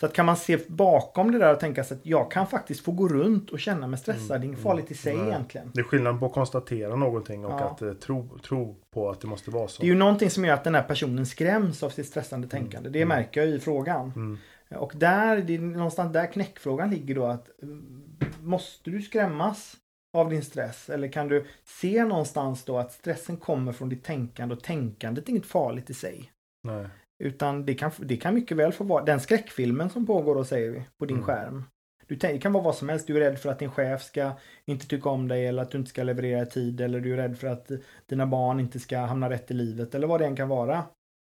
Så 0.00 0.06
att 0.06 0.12
kan 0.12 0.26
man 0.26 0.36
se 0.36 0.58
bakom 0.68 1.32
det 1.32 1.38
där 1.38 1.52
och 1.52 1.60
tänka 1.60 1.84
sig 1.84 1.96
att 1.96 2.06
jag 2.06 2.30
kan 2.30 2.46
faktiskt 2.46 2.80
få 2.84 2.92
gå 2.92 3.08
runt 3.08 3.50
och 3.50 3.60
känna 3.60 3.86
mig 3.86 3.98
stressad. 3.98 4.40
Det 4.40 4.44
är 4.44 4.48
inget 4.48 4.60
farligt 4.62 4.90
i 4.90 4.94
sig 4.94 5.16
Nej. 5.16 5.26
egentligen. 5.28 5.70
Det 5.74 5.80
är 5.80 5.84
skillnad 5.84 6.20
på 6.20 6.26
att 6.26 6.32
konstatera 6.32 6.96
någonting 6.96 7.44
och 7.44 7.52
Ja. 7.52 7.64
att 7.64 7.82
eh, 7.82 7.92
tro, 7.92 8.38
tro 8.38 8.76
på 8.90 9.10
att 9.10 9.20
det 9.20 9.26
måste 9.26 9.50
vara 9.50 9.68
så. 9.68 9.82
Det 9.82 9.86
är 9.86 9.88
ju 9.92 9.94
någonting 9.98 10.30
som 10.30 10.44
gör 10.44 10.54
att 10.54 10.64
den 10.64 10.74
här 10.74 10.82
personen 10.82 11.26
skräms 11.26 11.82
av 11.82 11.90
sitt 11.90 12.06
stressande 12.06 12.48
tänkande. 12.48 12.90
Det 12.90 13.02
Mm. 13.02 13.08
märker 13.18 13.40
jag 13.40 13.50
i 13.50 13.60
frågan. 13.60 14.12
Mm. 14.16 14.38
Och 14.70 14.92
där, 14.96 15.36
det 15.36 15.54
är 15.54 15.58
någonstans 15.58 16.12
där 16.12 16.26
knäckfrågan 16.32 16.90
ligger 16.90 17.14
då 17.14 17.26
att 17.26 17.62
mm, 17.62 18.02
måste 18.40 18.90
du 18.90 19.02
skrämmas 19.02 19.76
av 20.16 20.30
din 20.30 20.42
stress? 20.42 20.90
Eller 20.90 21.08
kan 21.08 21.28
du 21.28 21.46
se 21.64 22.04
någonstans 22.04 22.64
då 22.64 22.78
att 22.78 22.92
stressen 22.92 23.36
kommer 23.36 23.72
från 23.72 23.88
ditt 23.88 24.04
tänkande 24.04 24.54
och 24.54 24.62
tänkandet 24.62 25.24
är 25.26 25.30
inget 25.30 25.46
farligt 25.46 25.90
i 25.90 25.94
sig. 25.94 26.30
Nej. 26.62 26.86
Utan 27.18 27.66
det 27.66 27.74
kan, 27.74 27.90
det 27.98 28.16
kan 28.16 28.34
mycket 28.34 28.56
väl 28.56 28.72
få 28.72 28.84
vara 28.84 29.04
den 29.04 29.20
skräckfilmen 29.20 29.90
som 29.90 30.06
pågår 30.06 30.34
då 30.34 30.44
säger 30.44 30.70
vi 30.70 30.82
på 30.98 31.06
din 31.06 31.16
Mm. 31.16 31.26
skärm. 31.26 31.64
Du 32.06 32.14
det 32.14 32.38
kan 32.38 32.52
vara 32.52 32.64
vad 32.64 32.74
som 32.74 32.88
helst. 32.88 33.06
Du 33.06 33.16
är 33.16 33.20
rädd 33.20 33.38
för 33.38 33.50
att 33.50 33.58
din 33.58 33.70
chef 33.70 34.02
ska 34.02 34.32
inte 34.64 34.86
tycka 34.86 35.08
om 35.08 35.28
dig 35.28 35.46
eller 35.46 35.62
att 35.62 35.70
du 35.70 35.78
inte 35.78 35.90
ska 35.90 36.02
leverera 36.02 36.42
i 36.42 36.46
tid 36.46 36.80
eller 36.80 37.00
du 37.00 37.12
är 37.12 37.16
rädd 37.16 37.38
för 37.38 37.46
att 37.46 37.70
dina 38.06 38.26
barn 38.26 38.60
inte 38.60 38.80
ska 38.80 38.98
hamna 38.98 39.30
rätt 39.30 39.50
i 39.50 39.54
livet 39.54 39.94
eller 39.94 40.06
vad 40.06 40.20
det 40.20 40.26
än 40.26 40.36
kan 40.36 40.48
vara. 40.48 40.84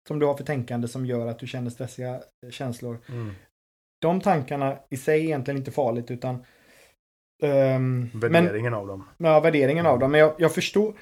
Som 0.08 0.20
du 0.20 0.26
har 0.26 0.34
för 0.34 0.44
tänkande 0.44 0.88
som 0.88 1.06
gör 1.06 1.28
att 1.28 1.40
du 1.40 1.48
känner 1.48 1.70
stressiga 1.70 2.16
eh, 2.16 2.50
känslor. 2.50 2.98
Mm. 3.10 3.32
De 4.02 4.22
tankarna 4.22 4.78
i 4.90 4.98
sig 4.98 5.20
är 5.20 5.26
egentligen 5.26 5.58
inte 5.58 5.72
farligt 5.72 6.12
utan 6.12 6.46
men, 7.42 8.10
Värderingen 8.14 8.74
av 8.74 8.88
dem. 8.88 9.08
Ja, 9.18 9.40
värderingen 9.40 9.86
av 9.86 10.00
dem. 10.00 10.12
Men 10.12 10.20
jag, 10.20 10.34
jag 10.38 10.54
förstår 10.54 10.94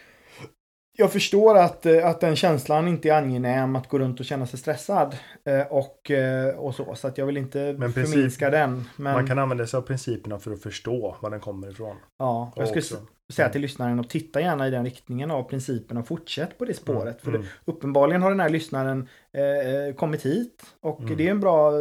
jag 1.00 1.12
förstår 1.12 1.58
att, 1.58 1.86
eh, 1.86 2.08
att 2.08 2.22
den 2.22 2.36
känslan 2.36 2.88
inte 2.88 3.10
är 3.10 3.14
angenäm 3.14 3.76
att 3.76 3.88
gå 3.90 4.00
runt 4.00 4.20
och 4.20 4.26
känna 4.26 4.46
sig 4.48 4.60
stressad. 4.60 5.16
Eh, 5.46 5.62
och, 5.68 6.12
eh, 6.12 6.56
och 6.60 6.76
så. 6.76 6.96
Så 6.96 7.08
att 7.08 7.18
jag 7.18 7.26
vill 7.26 7.38
inte 7.38 7.76
Men 7.78 7.94
princip- 7.94 8.14
förminska 8.14 8.50
den. 8.50 8.90
Men 8.96 9.14
Man 9.14 9.28
kan 9.28 9.40
använda 9.40 9.68
sig 9.68 9.78
av 9.78 9.82
principerna 9.82 10.40
för 10.40 10.52
att 10.52 10.62
förstå 10.64 11.16
var 11.22 11.30
den 11.30 11.40
kommer 11.40 11.70
ifrån. 11.72 11.96
ja, 12.18 12.54
jag 12.56 12.68
skulle 12.68 12.82
också. 12.82 12.96
säga 13.34 13.50
till 13.50 13.62
lyssnaren 13.62 14.00
att 14.00 14.10
titta 14.10 14.42
gärna 14.42 14.68
i 14.68 14.72
den 14.72 14.86
riktningen 14.86 15.32
av 15.32 15.44
principen 15.44 15.98
och 15.98 16.08
fortsätt 16.08 16.58
på 16.58 16.66
det 16.66 16.74
spåret. 16.74 17.22
För 17.22 17.30
Mm. 17.30 17.42
det, 17.42 17.48
uppenbarligen 17.72 18.22
har 18.22 18.30
den 18.30 18.40
här 18.40 18.50
lyssnaren 18.50 19.08
eh, 19.32 19.96
kommit 19.96 20.26
hit. 20.26 20.64
Och 20.82 21.00
Mm. 21.02 21.18
det 21.18 21.28
är 21.28 21.32
en 21.32 21.40
bra 21.40 21.72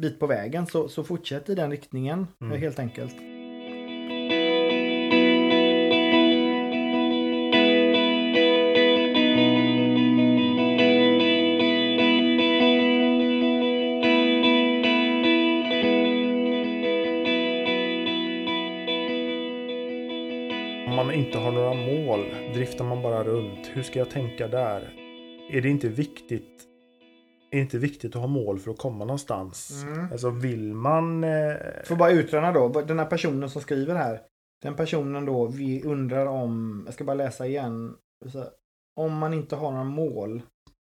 bit 0.00 0.20
på 0.20 0.26
vägen. 0.26 0.66
Så, 0.66 0.88
så 0.88 1.04
fortsätt 1.04 1.48
i 1.48 1.54
den 1.54 1.70
riktningen 1.70 2.26
Mm. 2.40 2.60
helt 2.60 2.78
enkelt. 2.78 3.14
Runt. 23.38 23.66
Hur 23.66 23.82
ska 23.82 23.98
jag 23.98 24.10
tänka 24.10 24.48
där? 24.48 24.94
Är 25.50 25.60
det 25.60 25.68
inte 25.68 25.88
viktigt 25.88 26.64
är 27.50 27.56
det 27.56 27.62
inte 27.62 27.78
viktigt 27.78 28.16
att 28.16 28.20
ha 28.20 28.28
mål 28.28 28.58
för 28.58 28.70
att 28.70 28.78
komma 28.78 29.04
någonstans? 29.04 29.82
Mm. 29.82 30.12
Alltså 30.12 30.30
vill 30.30 30.74
man... 30.74 31.24
Eh, 31.24 31.56
Får 31.84 31.96
bara 31.96 32.10
utröna 32.10 32.52
då, 32.52 32.68
den 32.68 32.98
här 32.98 33.06
personen 33.06 33.50
som 33.50 33.62
skriver 33.62 33.94
här. 33.94 34.20
Den 34.62 34.76
personen 34.76 35.24
då, 35.26 35.46
vi 35.46 35.82
undrar 35.82 36.26
om, 36.26 36.82
jag 36.84 36.94
ska 36.94 37.04
bara 37.04 37.14
läsa 37.14 37.46
igen. 37.46 37.96
Om 38.96 39.18
man 39.18 39.34
inte 39.34 39.56
har 39.56 39.70
några 39.70 39.84
mål, 39.84 40.42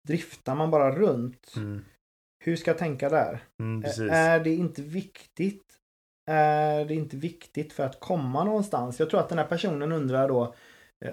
driftar 0.08 0.56
man 0.56 0.72
bara 0.72 0.92
runt? 0.92 1.54
mm, 1.56 1.86
Hur 2.46 2.56
ska 2.56 2.72
jag 2.72 2.78
tänka 2.78 3.10
där? 3.10 3.40
mm. 3.60 3.84
Är 4.10 4.40
det 4.40 4.56
inte 4.56 4.82
viktigt? 4.82 5.74
Är 6.30 6.86
det 6.86 6.96
inte 6.96 7.18
viktigt 7.18 7.74
för 7.74 7.84
att 7.84 8.00
komma 8.00 8.44
någonstans? 8.44 9.00
Jag 9.00 9.10
tror 9.10 9.20
att 9.20 9.30
den 9.30 9.38
här 9.38 9.48
personen 9.48 9.92
undrar 9.92 10.28
då 10.28 10.56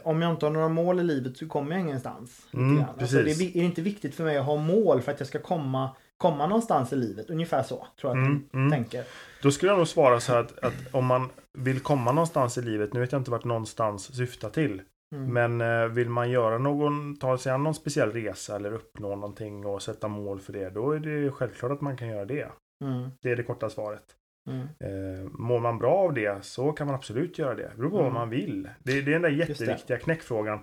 om 0.04 0.22
jag 0.22 0.30
inte 0.30 0.46
har 0.46 0.50
några 0.50 0.68
mål 0.68 1.00
i 1.00 1.02
livet 1.02 1.36
så 1.36 1.46
kommer 1.48 1.72
jag 1.72 1.80
ingenstans. 1.80 2.46
Mm. 2.52 2.84
Alltså, 3.00 3.16
det 3.16 3.30
är, 3.30 3.56
är 3.56 3.62
inte 3.62 3.82
viktigt 3.82 4.14
för 4.14 4.24
mig 4.24 4.36
att 4.38 4.46
ha 4.46 4.56
mål 4.56 5.00
för 5.02 5.12
att 5.12 5.20
jag 5.20 5.26
ska 5.26 5.38
komma, 5.38 5.90
komma 6.16 6.46
någonstans 6.46 6.92
i 6.92 6.96
livet? 6.96 7.30
Ungefär 7.30 7.62
så 7.62 7.86
tror 8.00 8.16
jag 8.16 8.22
att 8.22 8.26
Mm, 8.28 8.48
de 8.52 8.58
mm. 8.58 8.70
tänker. 8.70 9.04
Då 9.42 9.50
skulle 9.50 9.72
jag 9.72 9.78
nog 9.78 9.88
svara 9.88 10.20
så 10.20 10.32
här 10.32 10.40
att, 10.40 10.58
att 10.64 10.74
om 10.94 11.06
man 11.06 11.30
vill 11.52 11.80
komma 11.80 12.12
någonstans 12.12 12.58
i 12.58 12.62
livet, 12.62 12.92
nu 12.92 13.00
vet 13.00 13.12
jag 13.12 13.20
inte 13.20 13.30
vart 13.30 13.44
någonstans 13.44 14.16
syftar 14.16 14.50
till. 14.50 14.82
Mm. 15.14 15.32
Men 15.58 15.82
eh, 15.82 15.88
vill 15.88 16.08
man 16.08 16.30
göra 16.30 16.58
någon, 16.58 17.16
ta 17.16 17.38
sig 17.38 17.52
an 17.52 17.62
någon 17.62 17.74
speciell 17.74 18.12
resa 18.12 18.56
eller 18.56 18.72
uppnå 18.72 19.08
någonting 19.16 19.66
och 19.66 19.82
sätta 19.82 20.08
mål 20.08 20.40
för 20.40 20.52
det, 20.52 20.70
då 20.70 20.90
är 20.92 20.98
det 21.00 21.30
självklart 21.30 21.72
att 21.72 21.80
man 21.80 21.96
kan 21.96 22.08
göra 22.08 22.24
det. 22.24 22.48
Mm, 22.84 23.10
Det 23.22 23.30
är 23.30 23.36
det 23.36 23.42
korta 23.42 23.70
svaret. 23.70 24.04
Mm. 24.48 24.60
Eh, 24.60 25.30
mår 25.32 25.60
man 25.60 25.78
bra 25.78 25.94
av 25.94 26.14
det 26.14 26.44
så 26.44 26.72
kan 26.72 26.86
man 26.86 26.96
absolut 26.96 27.38
göra 27.38 27.54
det. 27.54 27.62
Det 27.70 27.76
beror 27.76 27.90
på 27.90 27.96
vad 27.96 28.04
Mm. 28.06 28.14
man 28.14 28.30
vill. 28.30 28.62
Det, 28.82 29.00
det 29.00 29.10
är 29.10 29.12
den 29.12 29.22
där 29.22 29.28
jätteviktiga 29.30 29.98
knäckfrågan. 29.98 30.58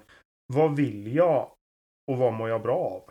Vad 0.53 0.75
vill 0.75 1.15
jag 1.15 1.47
och 2.11 2.17
vad 2.17 2.33
mår 2.33 2.50
jag 2.50 2.61
bra 2.61 2.77
av? 2.77 3.01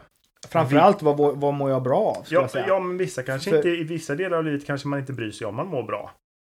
Framförallt 0.48 1.02
vad, 1.02 1.16
vad, 1.18 1.40
vad 1.40 1.54
mår 1.54 1.70
jag 1.70 1.82
bra 1.82 1.98
av? 2.00 2.24
Ja, 2.30 2.48
ja, 2.68 2.80
men 2.80 2.96
vissa 2.98 3.22
kanske 3.22 3.50
För- 3.50 3.56
inte, 3.56 3.68
i 3.68 3.84
vissa 3.84 4.14
delar 4.14 4.38
av 4.38 4.44
livet 4.44 4.66
kanske 4.66 4.88
man 4.88 4.98
inte 5.00 5.12
bryr 5.12 5.30
sig 5.30 5.46
om 5.46 5.54
man 5.54 5.66
mår 5.66 5.82
bra. 5.82 6.10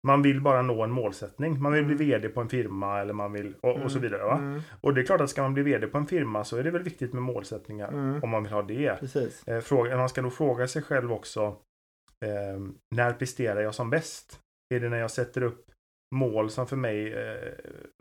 Man 0.07 0.21
vill 0.21 0.41
bara 0.41 0.61
nå 0.61 0.83
en 0.83 0.91
målsättning. 0.91 1.61
Man 1.61 1.71
vill 1.71 1.85
bli 1.85 1.95
Mm. 1.95 2.07
VD 2.07 2.29
på 2.29 2.41
en 2.41 2.49
firma 2.49 2.99
eller 3.01 3.13
man 3.13 3.33
vill 3.33 3.53
och, 3.61 3.77
och 3.81 3.91
så 3.91 3.99
vidare. 3.99 4.23
Va? 4.23 4.37
Mm, 4.37 4.61
Och 4.81 4.93
det 4.93 5.01
är 5.01 5.05
klart 5.05 5.21
att 5.21 5.29
ska 5.29 5.41
man 5.41 5.53
bli 5.53 5.63
VD 5.63 5.87
på 5.87 5.97
en 5.97 6.07
firma 6.07 6.43
så 6.43 6.57
är 6.57 6.63
det 6.63 6.71
väl 6.71 6.83
viktigt 6.83 7.13
med 7.13 7.23
målsättningar. 7.23 7.87
Mm. 7.87 8.23
Om 8.23 8.29
man 8.29 8.43
vill 8.43 8.51
ha 8.51 8.61
det. 8.61 8.99
precis. 8.99 9.47
Eh, 9.47 9.59
fråga, 9.61 9.97
man 9.97 10.09
ska 10.09 10.21
nog 10.21 10.33
fråga 10.33 10.67
sig 10.67 10.81
själv 10.81 11.11
också. 11.13 11.55
Eh, 12.25 12.59
när 12.95 13.13
presterar 13.13 13.61
jag 13.61 13.75
som 13.75 13.89
bäst? 13.89 14.39
Är 14.73 14.79
det 14.79 14.89
när 14.89 14.97
jag 14.97 15.11
sätter 15.11 15.43
upp 15.43 15.71
mål 16.15 16.49
som 16.49 16.67
för 16.67 16.75
mig 16.75 17.13
eh, 17.13 17.51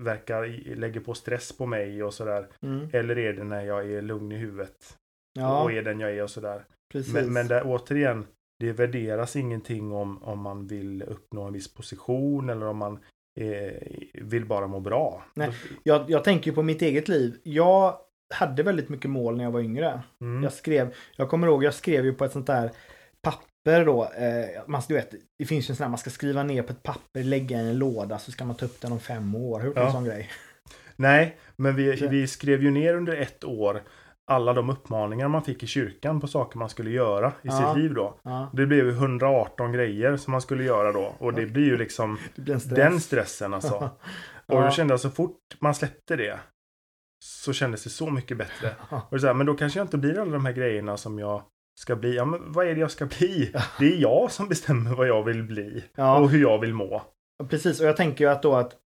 verkar 0.02 0.74
lägger 0.76 1.00
på 1.00 1.14
stress 1.14 1.56
på 1.56 1.66
mig 1.66 2.02
och 2.02 2.14
sådär. 2.14 2.48
Mm. 2.62 2.88
Eller 2.92 3.18
är 3.18 3.32
det 3.32 3.44
när 3.44 3.64
jag 3.64 3.90
är 3.90 4.02
lugn 4.02 4.32
i 4.32 4.36
huvudet 4.36 4.98
Ja, 5.38 5.62
och 5.62 5.72
är 5.72 5.82
den 5.82 6.00
jag 6.00 6.16
är 6.16 6.22
och 6.22 6.30
sådär. 6.30 6.64
precis. 6.92 7.14
Men, 7.14 7.32
men 7.32 7.48
där, 7.48 7.62
återigen, 7.64 8.26
det 8.58 8.72
värderas 8.72 9.36
ingenting 9.36 9.92
om, 9.92 10.22
om 10.22 10.38
man 10.38 10.66
vill 10.66 11.02
uppnå 11.02 11.42
en 11.42 11.52
viss 11.52 11.74
position 11.74 12.50
eller 12.50 12.66
om 12.66 12.76
man 12.76 12.98
eh, 13.40 13.72
vill 14.14 14.46
bara 14.46 14.66
må 14.66 14.80
bra. 14.80 15.24
Nej. 15.34 15.50
Jag, 15.82 16.10
jag 16.10 16.24
tänker 16.24 16.52
på 16.52 16.62
mitt 16.62 16.82
eget 16.82 17.08
liv. 17.08 17.40
Jag 17.42 17.98
hade 18.34 18.62
väldigt 18.62 18.88
mycket 18.88 19.10
mål 19.10 19.36
när 19.36 19.44
jag 19.44 19.50
var 19.50 19.60
yngre. 19.60 20.02
Mm. 20.20 20.42
Jag 20.42 20.52
skrev, 20.52 20.94
jag 21.16 21.30
kommer 21.30 21.46
ihåg, 21.46 21.64
jag 21.64 21.74
skrev 21.74 22.04
ju 22.04 22.12
på 22.12 22.24
ett 22.24 22.32
sånt 22.32 22.46
där 22.46 22.70
papper 23.22 23.53
då. 23.64 24.04
Eh, 24.04 24.62
man, 24.66 24.82
du 24.88 24.94
vet, 24.94 25.14
det 25.38 25.44
finns 25.44 25.68
ju 25.68 25.72
en 25.72 25.76
sån 25.76 25.84
här, 25.84 25.90
man 25.90 25.98
ska 25.98 26.10
skriva 26.10 26.42
ner 26.42 26.62
på 26.62 26.72
ett 26.72 26.82
papper, 26.82 27.22
lägga 27.22 27.56
i 27.60 27.68
en 27.68 27.78
låda 27.78 28.18
så 28.18 28.32
ska 28.32 28.44
man 28.44 28.56
ta 28.56 28.64
upp 28.66 28.80
den 28.80 28.92
om 28.92 29.00
fem 29.00 29.34
år. 29.34 29.64
Gjort 29.64 29.76
Ja. 29.76 29.86
en 29.86 29.92
sån 29.92 30.04
grej? 30.04 30.30
Nej, 30.96 31.36
men 31.56 31.76
vi, 31.76 31.96
Så- 31.96 32.08
vi 32.08 32.26
skrev 32.26 32.62
ju 32.62 32.70
ner 32.70 32.94
under 32.94 33.16
ett 33.16 33.44
år 33.44 33.82
alla 34.26 34.52
de 34.52 34.70
uppmaningar 34.70 35.28
man 35.28 35.42
fick 35.42 35.62
i 35.62 35.66
kyrkan 35.66 36.20
på 36.20 36.26
saker 36.26 36.58
man 36.58 36.68
skulle 36.68 36.90
göra 36.90 37.28
i 37.28 37.32
Ja. 37.42 37.74
sitt 37.74 37.82
liv 37.82 37.94
då. 37.94 38.20
Ja, 38.22 38.50
Det 38.52 38.66
blev 38.66 38.84
ju 38.86 38.92
118 38.92 39.72
grejer 39.72 40.16
som 40.16 40.30
man 40.30 40.40
skulle 40.40 40.64
göra 40.64 40.92
då 40.92 41.14
och 41.18 41.32
det 41.32 41.46
blir 41.46 41.64
ju 41.64 41.76
liksom 41.76 42.18
blir 42.36 42.58
stress. 42.58 42.76
den 42.76 43.00
stressen 43.00 43.54
alltså. 43.54 43.74
Och 44.46 44.62
då 44.62 44.70
kände 44.70 44.92
jag 44.92 45.00
så 45.00 45.10
fort 45.10 45.38
man 45.60 45.74
släppte 45.74 46.16
det 46.16 46.38
så 47.24 47.52
kändes 47.52 47.84
det 47.84 47.90
så 47.90 48.10
mycket 48.10 48.36
bättre. 48.36 48.74
Och 49.10 49.20
så 49.20 49.26
här, 49.26 49.34
men 49.34 49.46
då 49.46 49.54
kanske 49.54 49.78
jag 49.78 49.84
inte 49.84 49.98
blir 49.98 50.18
alla 50.18 50.32
de 50.32 50.46
här 50.46 50.52
grejerna 50.52 50.96
som 50.96 51.18
jag 51.18 51.42
ska 51.78 51.96
bli. 51.96 52.16
Ja, 52.16 52.24
men 52.24 52.52
vad 52.52 52.66
är 52.66 52.74
det 52.74 52.80
jag 52.80 52.90
ska 52.90 53.06
bli? 53.06 53.52
Det 53.78 53.86
är 53.94 54.00
jag 54.00 54.30
som 54.32 54.48
bestämmer 54.48 54.94
vad 54.94 55.08
jag 55.08 55.22
vill 55.24 55.42
bli 55.42 55.84
Ja. 55.94 56.18
och 56.18 56.30
hur 56.30 56.40
jag 56.40 56.58
vill 56.58 56.74
må. 56.74 57.02
Precis, 57.48 57.80
och 57.80 57.86
jag 57.86 57.96
tänker 57.96 58.24
ju 58.24 58.30
att 58.30 58.42
då 58.42 58.54
att 58.54 58.76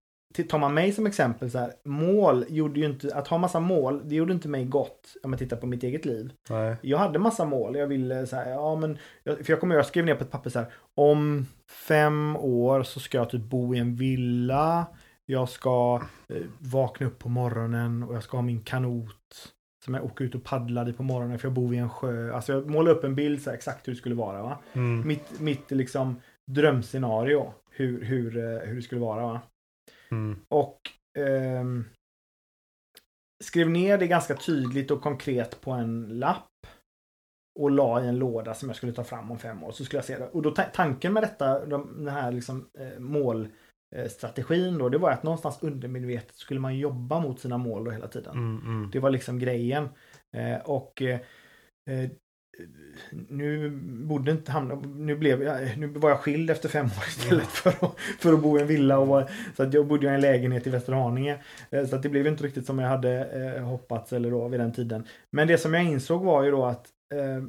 tar 0.49 0.57
man 0.57 0.73
mig 0.73 0.91
som 0.91 1.07
exempel 1.07 1.51
så 1.51 1.57
här, 1.57 1.73
mål 1.85 2.45
gjorde 2.49 2.79
ju 2.79 2.85
inte, 2.85 3.15
att 3.15 3.27
ha 3.27 3.37
massa 3.37 3.59
mål, 3.59 4.01
det 4.09 4.15
gjorde 4.15 4.33
inte 4.33 4.47
mig 4.47 4.65
gott 4.65 5.15
om 5.23 5.31
jag 5.33 5.39
tittar 5.39 5.57
på 5.57 5.67
mitt 5.67 5.83
eget 5.83 6.05
liv. 6.05 6.31
Nej. 6.49 6.75
Jag 6.81 6.97
hade 6.97 7.19
massa 7.19 7.45
mål, 7.45 7.75
jag 7.75 7.87
ville 7.87 8.27
så 8.27 8.35
här, 8.35 8.49
ja 8.49 8.75
men, 8.75 8.97
för 9.23 9.45
jag 9.47 9.59
kommer 9.59 9.75
jag 9.75 9.85
skrev 9.85 10.05
ner 10.05 10.15
på 10.15 10.23
ett 10.23 10.31
papper 10.31 10.49
så 10.49 10.59
här, 10.59 10.73
om 10.95 11.45
fem 11.87 12.35
år 12.35 12.83
så 12.83 12.99
ska 12.99 13.17
jag 13.17 13.29
typ 13.29 13.41
bo 13.41 13.75
i 13.75 13.79
en 13.79 13.95
villa, 13.95 14.85
jag 15.25 15.49
ska 15.49 16.01
eh, 16.29 16.41
vakna 16.59 17.07
upp 17.07 17.19
på 17.19 17.29
morgonen 17.29 18.03
och 18.03 18.15
jag 18.15 18.23
ska 18.23 18.37
ha 18.37 18.41
min 18.41 18.61
kanot 18.61 19.53
som 19.85 19.93
jag 19.93 20.05
åker 20.05 20.25
ut 20.25 20.35
och 20.35 20.43
paddlar 20.43 20.89
i 20.89 20.93
på 20.93 21.03
morgonen 21.03 21.39
för 21.39 21.47
jag 21.47 21.53
bor 21.53 21.67
vid 21.67 21.79
en 21.79 21.89
sjö. 21.89 22.33
Alltså 22.33 22.53
jag 22.53 22.69
målar 22.69 22.91
upp 22.91 23.03
en 23.03 23.15
bild 23.15 23.41
så 23.41 23.49
här, 23.49 23.57
exakt 23.57 23.87
hur 23.87 23.93
det 23.93 23.99
skulle 23.99 24.15
vara. 24.15 24.41
Va? 24.41 24.59
Mm. 24.73 25.07
Mitt, 25.07 25.39
mitt 25.39 25.71
liksom 25.71 26.21
drömscenario 26.51 27.53
hur, 27.71 28.03
hur, 28.03 28.37
eh, 28.37 28.59
hur 28.59 28.75
det 28.75 28.81
skulle 28.81 29.01
vara. 29.01 29.21
Va? 29.21 29.41
Mm. 30.11 30.39
Och 30.47 30.79
ehm, 31.19 31.85
skrev 33.43 33.69
ner 33.69 33.97
det 33.97 34.07
ganska 34.07 34.35
tydligt 34.35 34.91
och 34.91 35.01
konkret 35.01 35.61
på 35.61 35.71
en 35.71 36.19
lapp. 36.19 36.45
Och 37.59 37.71
la 37.71 38.03
i 38.03 38.07
en 38.07 38.19
låda 38.19 38.53
som 38.53 38.69
jag 38.69 38.75
skulle 38.75 38.93
ta 38.93 39.03
fram 39.03 39.31
om 39.31 39.39
fem 39.39 39.63
år. 39.63 39.71
Så 39.71 39.85
skulle 39.85 39.97
jag 39.97 40.05
se 40.05 40.17
det. 40.17 40.27
Och 40.27 40.41
då 40.41 40.51
ta- 40.51 40.63
tanken 40.73 41.13
med 41.13 41.23
detta, 41.23 41.65
de, 41.65 42.03
den 42.05 42.13
här 42.13 42.31
liksom, 42.31 42.69
eh, 42.79 42.99
målstrategin 43.95 44.77
då, 44.77 44.89
det 44.89 44.97
var 44.97 45.11
att 45.11 45.23
någonstans 45.23 45.57
undermedvetet 45.61 46.35
skulle 46.35 46.59
man 46.59 46.77
jobba 46.77 47.19
mot 47.19 47.39
sina 47.39 47.57
mål 47.57 47.83
då 47.83 47.91
hela 47.91 48.07
tiden. 48.07 48.33
Mm, 48.37 48.61
mm. 48.65 48.89
Det 48.91 48.99
var 48.99 49.09
liksom 49.09 49.39
grejen. 49.39 49.89
Eh, 50.33 50.57
och 50.65 51.01
eh, 51.01 51.19
eh, 51.89 52.09
nu 53.11 53.69
bodde 54.07 54.31
inte 54.31 54.51
hamna, 54.51 54.75
nu 54.75 55.15
blev 55.15 55.43
jag, 55.43 55.77
nu 55.77 55.87
var 55.87 56.09
jag 56.09 56.19
skild 56.19 56.49
efter 56.49 56.69
fem 56.69 56.85
år 56.85 57.07
istället 57.07 57.47
för, 57.47 57.69
att, 57.69 57.99
för 57.99 58.33
att 58.33 58.41
bo 58.41 58.57
i 58.57 58.61
en 58.61 58.67
villa. 58.67 58.99
Och, 58.99 59.07
vara- 59.07 59.27
så 59.55 59.63
att 59.63 59.73
jag 59.73 59.87
bodde 59.87 60.05
i 60.07 60.09
en 60.09 60.21
lägenhet 60.21 60.67
i 60.67 60.69
Västerhaninge. 60.69 61.43
Eh, 61.69 61.85
så 61.85 61.95
att 61.95 62.03
det 62.03 62.09
blev 62.09 62.27
inte 62.27 62.43
riktigt 62.43 62.65
som 62.65 62.79
jag 62.79 62.89
hade 62.89 63.25
eh, 63.25 63.63
hoppats 63.63 64.13
eller 64.13 64.31
då 64.31 64.47
vid 64.47 64.59
den 64.59 64.73
tiden. 64.73 65.07
Men 65.31 65.47
det 65.47 65.57
som 65.57 65.73
jag 65.73 65.83
insåg 65.83 66.23
var 66.23 66.43
ju 66.43 66.51
då 66.51 66.65
att 66.65 66.87
eh, 67.13 67.43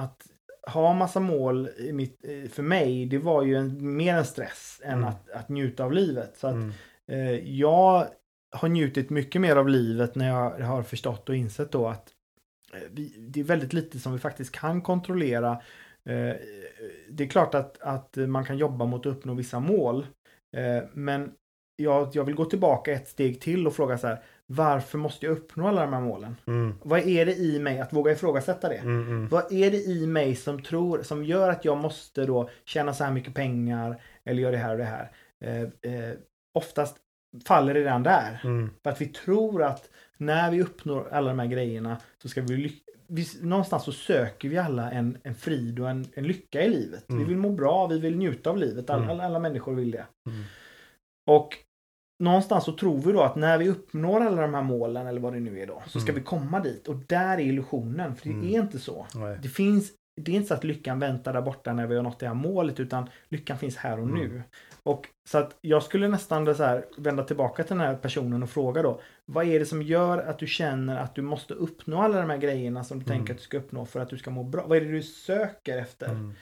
att 0.00 0.26
ha 0.72 0.92
massa 0.92 1.20
mål 1.20 1.68
i 1.78 1.92
mitt, 1.92 2.20
för 2.50 2.62
mig, 2.62 3.06
det 3.06 3.18
var 3.18 3.42
ju 3.42 3.54
en, 3.56 3.96
mer 3.96 4.14
en 4.14 4.24
stress 4.24 4.80
än 4.84 4.92
Mm. 4.98 5.04
att, 5.08 5.30
att 5.30 5.48
njuta 5.48 5.84
av 5.84 5.92
livet. 5.92 6.36
Så 6.36 6.46
att 6.46 6.54
Mm. 6.54 6.72
Eh, 7.10 7.58
jag 7.58 8.06
har 8.50 8.68
njutit 8.68 9.10
mycket 9.10 9.40
mer 9.40 9.56
av 9.56 9.68
livet 9.68 10.14
när 10.14 10.28
jag 10.28 10.66
har 10.66 10.82
förstått 10.82 11.28
och 11.28 11.36
insett 11.36 11.72
då 11.72 11.88
att 11.88 12.12
eh, 12.74 12.80
vi, 12.90 13.14
det 13.18 13.40
är 13.40 13.44
väldigt 13.44 13.72
lite 13.72 13.98
som 13.98 14.12
vi 14.12 14.18
faktiskt 14.18 14.52
kan 14.52 14.82
kontrollera. 14.82 15.52
Eh, 16.04 16.34
det 17.10 17.24
är 17.24 17.28
klart 17.28 17.54
att, 17.54 17.82
att 17.82 18.16
man 18.16 18.44
kan 18.44 18.58
jobba 18.58 18.84
mot 18.84 19.06
att 19.06 19.12
uppnå 19.12 19.34
vissa 19.34 19.60
mål. 19.60 20.06
Eh, 20.56 20.84
men 20.92 21.32
jag, 21.76 22.10
jag 22.12 22.24
vill 22.24 22.34
gå 22.34 22.44
tillbaka 22.44 22.92
ett 22.92 23.08
steg 23.08 23.40
till 23.40 23.66
och 23.66 23.74
fråga 23.74 23.98
så 23.98 24.06
här. 24.06 24.22
Varför 24.50 24.98
måste 24.98 25.26
jag 25.26 25.32
uppnå 25.32 25.68
alla 25.68 25.80
de 25.80 25.92
här 25.92 26.00
målen? 26.00 26.36
Mm. 26.46 26.74
Vad 26.82 27.00
är 27.00 27.26
det 27.26 27.34
i 27.34 27.58
mig 27.58 27.80
att 27.80 27.92
våga 27.92 28.12
ifrågasätta 28.12 28.68
det? 28.68 28.76
Mm. 28.76 29.02
Mm. 29.02 29.28
Vad 29.28 29.52
är 29.52 29.70
det 29.70 29.76
i 29.76 30.06
mig 30.06 30.34
som 30.34 30.62
tror, 30.62 31.02
som 31.02 31.24
gör 31.24 31.50
att 31.50 31.64
jag 31.64 31.78
måste 31.78 32.26
då 32.26 32.50
tjäna 32.64 32.94
så 32.94 33.04
här 33.04 33.12
mycket 33.12 33.34
pengar 33.34 34.02
eller 34.24 34.42
göra 34.42 34.52
det 34.52 34.58
här 34.58 34.72
och 34.72 34.78
det 34.78 34.84
här? 34.84 35.10
Eh, 35.44 35.62
eh, 35.62 36.14
oftast 36.54 36.96
faller 37.46 37.74
det 37.74 37.80
redan 37.80 38.02
där. 38.02 38.40
Mm. 38.44 38.70
För 38.82 38.90
att 38.90 39.00
vi 39.00 39.06
tror 39.06 39.62
att 39.62 39.90
när 40.16 40.50
vi 40.50 40.62
uppnår 40.62 41.08
alla 41.12 41.28
de 41.28 41.38
här 41.38 41.46
grejerna 41.46 41.96
så 42.22 42.28
ska 42.28 42.40
vi 42.42 42.56
lyckas. 42.56 42.94
Vi, 43.10 43.26
någonstans 43.42 43.84
så 43.84 43.92
söker 43.92 44.48
vi 44.48 44.58
alla 44.58 44.90
en, 44.90 45.18
en 45.22 45.34
frid 45.34 45.80
och 45.80 45.90
en, 45.90 46.06
en 46.14 46.24
lycka 46.26 46.62
i 46.62 46.68
livet. 46.68 47.08
Mm. 47.10 47.22
Vi 47.22 47.28
vill 47.28 47.36
må 47.38 47.50
bra, 47.50 47.86
vi 47.86 47.98
vill 47.98 48.16
njuta 48.16 48.50
av 48.50 48.56
livet. 48.58 48.90
Alla, 48.90 49.02
Mm. 49.02 49.10
alla, 49.10 49.24
alla 49.24 49.38
människor 49.38 49.74
vill 49.74 49.90
det. 49.90 50.06
Mm. 50.26 50.42
Och 51.26 51.56
någonstans 52.18 52.64
så 52.64 52.72
tror 52.72 52.98
vi 52.98 53.12
då 53.12 53.22
att 53.22 53.36
när 53.36 53.58
vi 53.58 53.68
uppnår 53.68 54.20
alla 54.20 54.42
de 54.42 54.54
här 54.54 54.62
målen 54.62 55.06
eller 55.06 55.20
vad 55.20 55.32
det 55.32 55.40
nu 55.40 55.60
är 55.60 55.66
då 55.66 55.82
så 55.86 56.00
ska 56.00 56.10
Mm. 56.12 56.20
vi 56.22 56.26
komma 56.26 56.60
dit. 56.60 56.88
Och 56.88 56.96
där 56.96 57.38
är 57.38 57.42
illusionen. 57.42 58.16
För 58.16 58.24
det 58.24 58.32
Mm. 58.34 58.46
är 58.54 58.58
inte 58.60 58.78
så. 58.78 59.06
Nej. 59.14 59.38
Det 59.42 59.48
finns 59.48 59.92
det 60.20 60.32
är 60.32 60.36
inte 60.36 60.48
så 60.48 60.54
att 60.54 60.64
lyckan 60.64 60.98
väntar 60.98 61.32
där 61.32 61.42
borta 61.42 61.72
när 61.72 61.86
vi 61.86 61.96
har 61.96 62.02
nått 62.02 62.18
det 62.18 62.26
här 62.26 62.34
målet 62.34 62.80
utan 62.80 63.08
lyckan 63.28 63.58
finns 63.58 63.76
här 63.76 63.98
och 63.98 64.04
Mm. 64.08 64.18
nu. 64.18 64.42
Och 64.82 65.06
så 65.28 65.38
att 65.38 65.56
jag 65.60 65.82
skulle 65.82 66.08
nästan 66.08 66.54
så 66.54 66.62
här, 66.64 66.84
vända 66.98 67.24
tillbaka 67.24 67.62
till 67.62 67.76
den 67.76 67.86
här 67.86 67.94
personen 67.94 68.42
och 68.42 68.50
fråga 68.50 68.82
då. 68.82 69.00
Vad 69.24 69.46
är 69.46 69.58
det 69.58 69.66
som 69.66 69.82
gör 69.82 70.18
att 70.18 70.38
du 70.38 70.46
känner 70.46 70.96
att 70.96 71.14
du 71.14 71.22
måste 71.22 71.54
uppnå 71.54 72.02
alla 72.02 72.20
de 72.20 72.30
här 72.30 72.36
grejerna 72.38 72.84
som 72.84 72.98
du 72.98 73.04
Mm. 73.04 73.18
tänker 73.18 73.32
att 73.34 73.38
du 73.38 73.44
ska 73.44 73.56
uppnå 73.58 73.84
för 73.86 74.00
att 74.00 74.08
du 74.10 74.18
ska 74.18 74.30
må 74.30 74.42
bra? 74.44 74.64
Vad 74.66 74.76
är 74.76 74.80
det 74.80 74.90
du 74.92 75.02
söker 75.02 75.78
efter? 75.78 76.08
Mm. 76.08 76.34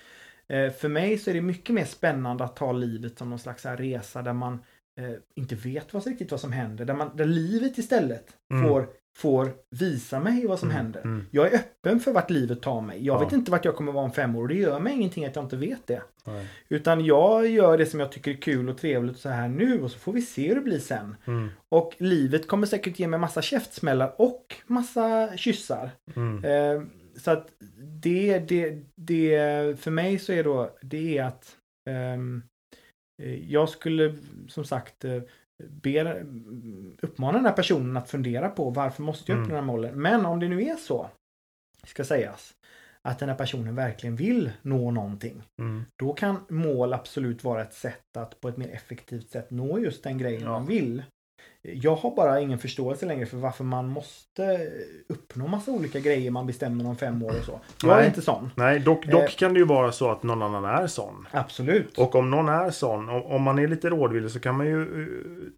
Eh, 0.49 0.73
för 0.73 0.89
mig 0.89 1.19
så 1.19 1.31
är 1.31 1.35
det 1.35 1.41
mycket 1.41 1.75
mer 1.75 1.85
spännande 1.85 2.45
att 2.45 2.57
ta 2.57 2.73
livet 2.73 3.19
som 3.19 3.31
någon 3.31 3.39
slags 3.39 3.67
resa 3.67 4.23
där 4.23 4.33
man 4.33 4.59
eh, 5.01 5.11
inte 5.35 5.55
vet 5.55 5.95
vad, 5.95 6.07
riktigt 6.07 6.31
vad 6.31 6.41
som 6.41 6.53
händer. 6.53 6.85
Där, 6.85 6.95
man, 6.95 7.17
där 7.17 7.25
livet 7.25 7.79
istället 7.79 8.27
Mm. 8.53 8.69
får, 8.69 8.89
får 9.19 9.53
visa 9.71 10.21
mig 10.21 10.47
vad 10.47 10.59
som 10.59 10.71
Mm, 10.71 10.83
händer. 10.83 11.01
mm. 11.01 11.27
Jag 11.31 11.47
är 11.53 11.57
öppen 11.59 12.01
för 12.01 12.13
vart 12.13 12.31
livet 12.31 12.63
tar 12.63 12.81
mig. 12.81 13.07
Jag 13.07 13.15
Ja. 13.15 13.25
vet 13.25 13.33
inte 13.33 13.51
vart 13.51 13.65
jag 13.65 13.77
kommer 13.77 13.93
vara 13.93 14.05
om 14.05 14.13
fem 14.13 14.37
år 14.37 14.43
och 14.43 14.49
det 14.49 14.55
gör 14.55 14.81
mig 14.81 14.93
ingenting 14.93 15.25
att 15.25 15.37
jag 15.37 15.45
inte 15.45 15.57
vet 15.57 15.87
det. 15.87 16.03
Nej. 16.25 16.47
Utan 16.69 17.05
jag 17.05 17.47
gör 17.51 17.79
det 17.79 17.87
som 17.87 18.01
jag 18.01 18.13
tycker 18.13 18.31
är 18.31 18.35
kul 18.37 18.69
och 18.69 18.79
trevligt 18.79 19.19
så 19.19 19.29
här 19.29 19.49
nu 19.49 19.83
och 19.83 19.91
så 19.91 19.99
får 19.99 20.13
vi 20.13 20.23
se 20.23 20.49
hur 20.49 20.55
det 20.55 20.61
blir 20.61 20.79
sen. 20.79 21.17
Mm. 21.27 21.49
Och 21.69 21.95
livet 21.99 22.49
kommer 22.49 22.67
säkert 22.67 22.99
ge 22.99 23.07
mig 23.09 23.19
massa 23.21 23.43
käftsmällar 23.43 24.15
och 24.19 24.55
massa 24.67 25.37
kyssar. 25.37 25.91
Mm. 26.17 26.45
Eh, 26.45 26.83
så 27.17 27.31
att 27.31 27.49
det, 28.03 28.39
det, 28.39 28.83
det, 28.97 29.81
för 29.81 29.91
mig 29.91 30.19
så 30.19 30.33
är 30.33 30.45
då, 30.45 30.77
det 30.83 31.19
är 31.19 31.25
att 31.25 31.57
eh, 31.89 32.19
jag 33.49 33.69
skulle 33.69 34.17
som 34.49 34.65
sagt 34.65 35.05
eh, 35.05 35.23
be, 35.69 36.25
uppmana 37.03 37.39
den 37.39 37.47
här 37.47 37.53
personen 37.53 37.97
att 37.97 38.11
fundera 38.11 38.49
på 38.49 38.71
varför 38.71 39.03
måste 39.03 39.33
jag 39.33 39.39
uppnå 39.41 39.55
Mm. 39.55 39.57
de 39.57 39.61
här 39.61 39.67
målen. 39.77 40.03
Men 40.03 40.27
om 40.27 40.41
det 40.41 40.49
nu 40.49 40.63
är 40.63 40.77
så, 40.77 41.11
ska 41.85 42.05
sägas, 42.05 42.55
att 43.03 43.19
den 43.19 43.29
här 43.29 43.37
personen 43.37 43.75
verkligen 43.75 44.17
vill 44.17 44.51
nå 44.63 44.91
någonting. 44.91 45.43
Mm. 45.59 45.85
Då 45.97 46.13
kan 46.13 46.37
mål 46.49 46.93
absolut 46.93 47.45
vara 47.45 47.63
ett 47.63 47.75
sätt 47.75 48.17
att 48.17 48.41
på 48.41 48.49
ett 48.49 48.57
mer 48.57 48.69
effektivt 48.69 49.31
sätt 49.31 49.51
nå 49.51 49.79
just 49.79 50.03
den 50.03 50.19
grejen 50.19 50.43
Ja. 50.43 50.51
man 50.51 50.67
vill. 50.67 51.03
Jag 51.63 51.95
har 51.97 52.17
bara 52.17 52.41
ingen 52.41 52.59
förståelse 52.59 53.07
längre 53.07 53.27
för 53.27 53.37
varför 53.37 53.65
man 53.65 53.89
måste 53.89 54.59
uppnå 55.09 55.47
massa 55.47 55.71
olika 55.73 56.01
grejer 56.01 56.31
man 56.31 56.47
bestämmer 56.47 56.87
om 56.87 56.97
fem 56.97 57.23
år 57.23 57.29
och 57.39 57.45
så. 57.45 57.61
Jag 57.83 57.93
är 57.93 57.97
Nej. 57.97 58.07
inte 58.07 58.23
sån. 58.23 58.51
Nej, 58.55 58.81
dock, 58.81 59.07
dock 59.07 59.23
Eh. 59.23 59.29
kan 59.29 59.53
det 59.55 59.59
ju 59.61 59.67
vara 59.67 59.93
så 59.93 60.11
att 60.11 60.23
någon 60.23 60.43
annan 60.43 60.65
är 60.65 60.87
sån. 60.87 61.29
Absolut. 61.31 61.99
Och 61.99 62.15
om 62.15 62.31
någon 62.31 62.49
är 62.49 62.71
sån, 62.71 63.09
om, 63.09 63.43
man 63.43 63.59
är 63.59 63.69
lite 63.69 63.89
rådvillig 63.91 64.31
så 64.31 64.41
kan 64.41 64.57
man 64.57 64.67
ju 64.67 65.03
eh, 65.03 65.09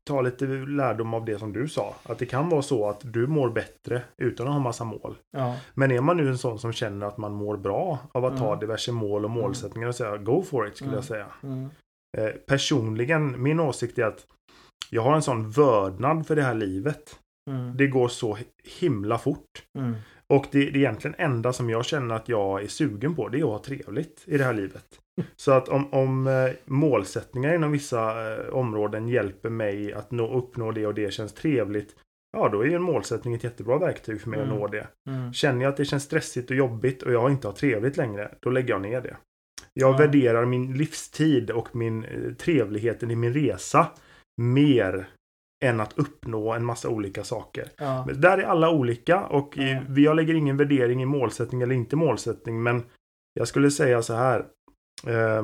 ta 0.05 0.21
lite 0.21 0.45
lärdom 0.47 1.15
av 1.15 1.25
det 1.25 1.39
som 1.39 1.53
du 1.53 1.69
sa. 1.69 1.95
Att 2.03 2.19
det 2.19 2.27
kan 2.27 2.49
vara 2.49 2.63
så 2.63 2.89
att 2.89 3.01
du 3.13 3.27
mår 3.27 3.51
bättre 3.51 4.03
utan 4.19 4.47
att 4.47 4.53
ha 4.53 4.61
massa 4.61 4.85
mål. 4.85 5.17
Ja. 5.37 5.57
Men 5.75 5.91
är 5.93 6.01
man 6.01 6.17
nu 6.17 6.29
en 6.29 6.39
sån 6.39 6.59
som 6.59 6.73
känner 6.73 7.07
att 7.07 7.19
man 7.19 7.33
mår 7.33 7.57
bra 7.57 7.99
av 8.13 8.25
att 8.25 8.41
Mm. 8.41 8.59
diverse 8.59 8.93
mål 8.93 9.25
och 9.25 9.31
målsättningar 9.31 9.89
och 9.89 9.95
säga 9.95 10.17
go 10.17 10.43
for 10.43 10.69
it 10.69 10.77
skulle 10.77 10.89
Mm. 10.89 10.97
jag 10.97 11.05
säga. 11.05 11.27
Mm. 11.43 11.69
Eh, 12.19 12.29
personligen, 12.47 13.43
min 13.43 13.61
åsikt 13.61 13.99
är 13.99 14.05
att 14.05 14.27
jag 14.91 15.03
har 15.03 15.15
en 15.15 15.23
sån 15.23 15.51
vördnad 15.51 16.27
för 16.27 16.37
det 16.37 16.43
här 16.43 16.55
livet. 16.55 17.17
Mm. 17.51 17.77
Det 17.77 17.87
går 17.87 18.09
så 18.09 18.39
himla 18.81 19.19
fort. 19.19 19.63
Mm. 19.79 19.95
Och 20.27 20.47
det, 20.51 20.59
det 20.59 20.67
är 20.71 20.77
egentligen 20.77 21.15
enda 21.19 21.53
som 21.53 21.71
jag 21.71 21.85
känner 21.85 22.15
att 22.15 22.29
jag 22.29 22.63
är 22.63 22.67
sugen 22.69 23.15
på. 23.15 23.29
Det 23.29 23.39
är 23.39 23.43
att 23.43 23.49
ha 23.51 23.59
trevligt 23.59 24.23
i 24.27 24.39
det 24.39 24.45
här 24.45 24.55
livet. 24.55 24.85
Så 25.37 25.53
att 25.53 25.69
om, 25.69 25.95
om 25.95 26.27
eh, 26.27 26.51
målsättningar 26.65 27.55
inom 27.55 27.73
vissa 27.73 28.33
eh, 28.35 28.49
områden 28.49 29.09
hjälper 29.09 29.51
mig 29.51 29.93
att 29.93 30.11
nå, 30.11 30.35
uppnå 30.39 30.73
det 30.73 30.87
och 30.87 30.95
det 30.95 31.13
känns 31.13 31.33
trevligt. 31.35 31.95
Ja, 32.37 32.49
då 32.49 32.61
är 32.61 32.67
ju 32.67 32.75
en 32.75 32.83
målsättning 32.83 33.35
ett 33.35 33.45
jättebra 33.45 33.79
verktyg 33.79 34.21
för 34.21 34.29
mig 34.31 34.41
Mm. 34.41 34.53
att 34.53 34.59
nå 34.61 34.67
det. 34.67 34.87
Mm. 35.11 35.33
Känner 35.33 35.63
jag 35.63 35.71
att 35.71 35.77
det 35.77 35.85
känns 35.85 36.03
stressigt 36.05 36.51
och 36.51 36.57
jobbigt 36.57 37.03
och 37.03 37.13
jag 37.13 37.31
inte 37.31 37.49
har 37.49 37.53
trevligt 37.55 37.97
längre, 37.97 38.35
då 38.41 38.51
lägger 38.51 38.69
jag 38.69 38.83
ner 38.83 39.01
det. 39.01 39.17
Jag 39.75 39.93
Ja. 39.95 39.97
värderar 39.99 40.45
min 40.47 40.73
livstid 40.73 41.51
och 41.51 41.77
min 41.77 42.05
eh, 42.05 42.33
trevligheten 42.39 43.11
i 43.11 43.17
min 43.17 43.35
resa 43.35 43.87
mer 44.39 45.09
än 45.65 45.81
att 45.81 45.99
uppnå 45.99 46.53
en 46.53 46.65
massa 46.65 46.89
olika 46.89 47.25
saker. 47.25 47.69
Ja. 47.79 48.05
Men 48.07 48.21
där 48.21 48.39
är 48.39 48.43
alla 48.43 48.71
olika 48.71 49.21
och 49.25 49.55
Ja. 49.59 49.81
vi- 49.89 50.05
jag 50.05 50.17
lägger 50.17 50.35
ingen 50.35 50.57
värdering 50.57 51.03
i 51.03 51.07
målsättning 51.07 51.63
eller 51.63 51.75
inte 51.75 51.97
målsättning. 51.97 52.63
Men 52.63 52.83
jag 53.35 53.49
skulle 53.49 53.71
säga 53.71 54.03
så 54.03 54.15
här. 54.15 54.39
Eh, 55.07 55.43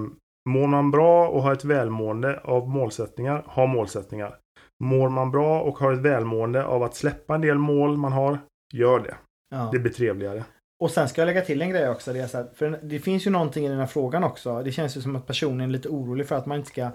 mår 0.49 0.67
man 0.67 0.91
bra 0.91 1.29
och 1.29 1.43
har 1.43 1.53
ett 1.53 1.65
välmående 1.65 2.41
av 2.41 2.69
målsättningar, 2.69 3.43
ha 3.47 3.67
målsättningar. 3.67 4.37
Mår 4.85 5.09
man 5.09 5.31
bra 5.31 5.61
och 5.61 5.79
har 5.79 5.93
ett 5.93 5.99
välmående 6.01 6.65
av 6.65 6.83
att 6.83 6.95
släppa 6.95 7.35
en 7.35 7.41
del 7.41 7.59
mål 7.59 7.97
man 7.97 8.13
har, 8.13 8.39
gör 8.75 8.99
det. 9.01 9.15
Ja. 9.51 9.69
Det 9.73 9.79
blir 9.79 9.93
trevligare. 9.93 10.45
Och 10.83 10.91
sen 10.91 11.09
ska 11.09 11.21
jag 11.21 11.27
lägga 11.27 11.41
till 11.41 11.63
en 11.63 11.71
grej 11.71 11.89
också. 11.91 12.13
Det, 12.13 12.21
är 12.21 12.27
så 12.27 12.37
här, 12.37 12.47
för 12.55 12.79
det 12.83 12.99
finns 12.99 13.27
ju 13.27 13.31
någonting 13.31 13.67
i 13.67 13.69
den 13.69 13.79
här 13.79 13.87
frågan 13.87 14.25
också. 14.25 14.63
Det 14.63 14.73
känns 14.73 14.97
ju 14.97 15.01
som 15.01 15.17
att 15.17 15.27
personen 15.27 15.61
är 15.61 15.67
lite 15.73 15.89
orolig 15.89 16.29
för 16.29 16.37
att 16.37 16.47
man 16.47 16.57
inte 16.59 16.69
ska 16.71 16.91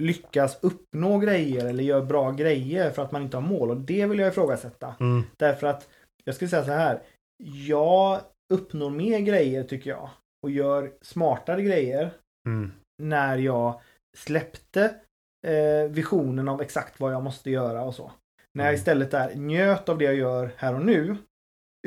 lyckas 0.00 0.58
uppnå 0.62 1.18
grejer 1.18 1.66
eller 1.66 1.84
göra 1.84 2.02
bra 2.04 2.30
grejer 2.30 2.90
för 2.90 3.02
att 3.02 3.12
man 3.12 3.22
inte 3.22 3.36
har 3.36 3.42
mål. 3.42 3.70
Och 3.70 3.76
det 3.76 4.06
vill 4.06 4.18
jag 4.18 4.28
ifrågasätta. 4.28 4.94
Mm. 5.00 5.22
Därför 5.36 5.66
att 5.66 5.88
jag 6.24 6.34
skulle 6.34 6.48
säga 6.48 6.64
så 6.64 6.72
här. 6.72 7.02
Jag 7.66 8.20
uppnår 8.52 8.90
mer 8.90 9.18
grejer 9.20 9.64
tycker 9.64 9.90
jag. 9.90 10.10
Och 10.42 10.50
gör 10.50 10.92
smartare 11.02 11.62
grejer 11.62 12.10
Mm. 12.46 12.72
när 13.02 13.38
jag 13.38 13.80
släppte 14.16 14.94
eh, 15.46 15.90
visionen 15.90 16.48
av 16.48 16.62
exakt 16.62 17.00
vad 17.00 17.12
jag 17.12 17.22
måste 17.22 17.50
göra 17.50 17.82
och 17.82 17.94
så. 17.94 18.12
När 18.54 18.64
jag 18.64 18.70
Mm. 18.70 18.78
istället 18.78 19.14
är 19.14 19.34
njöt 19.34 19.88
av 19.88 19.98
det 19.98 20.04
jag 20.04 20.14
gör 20.14 20.50
här 20.56 20.74
och 20.74 20.84
nu. 20.84 21.16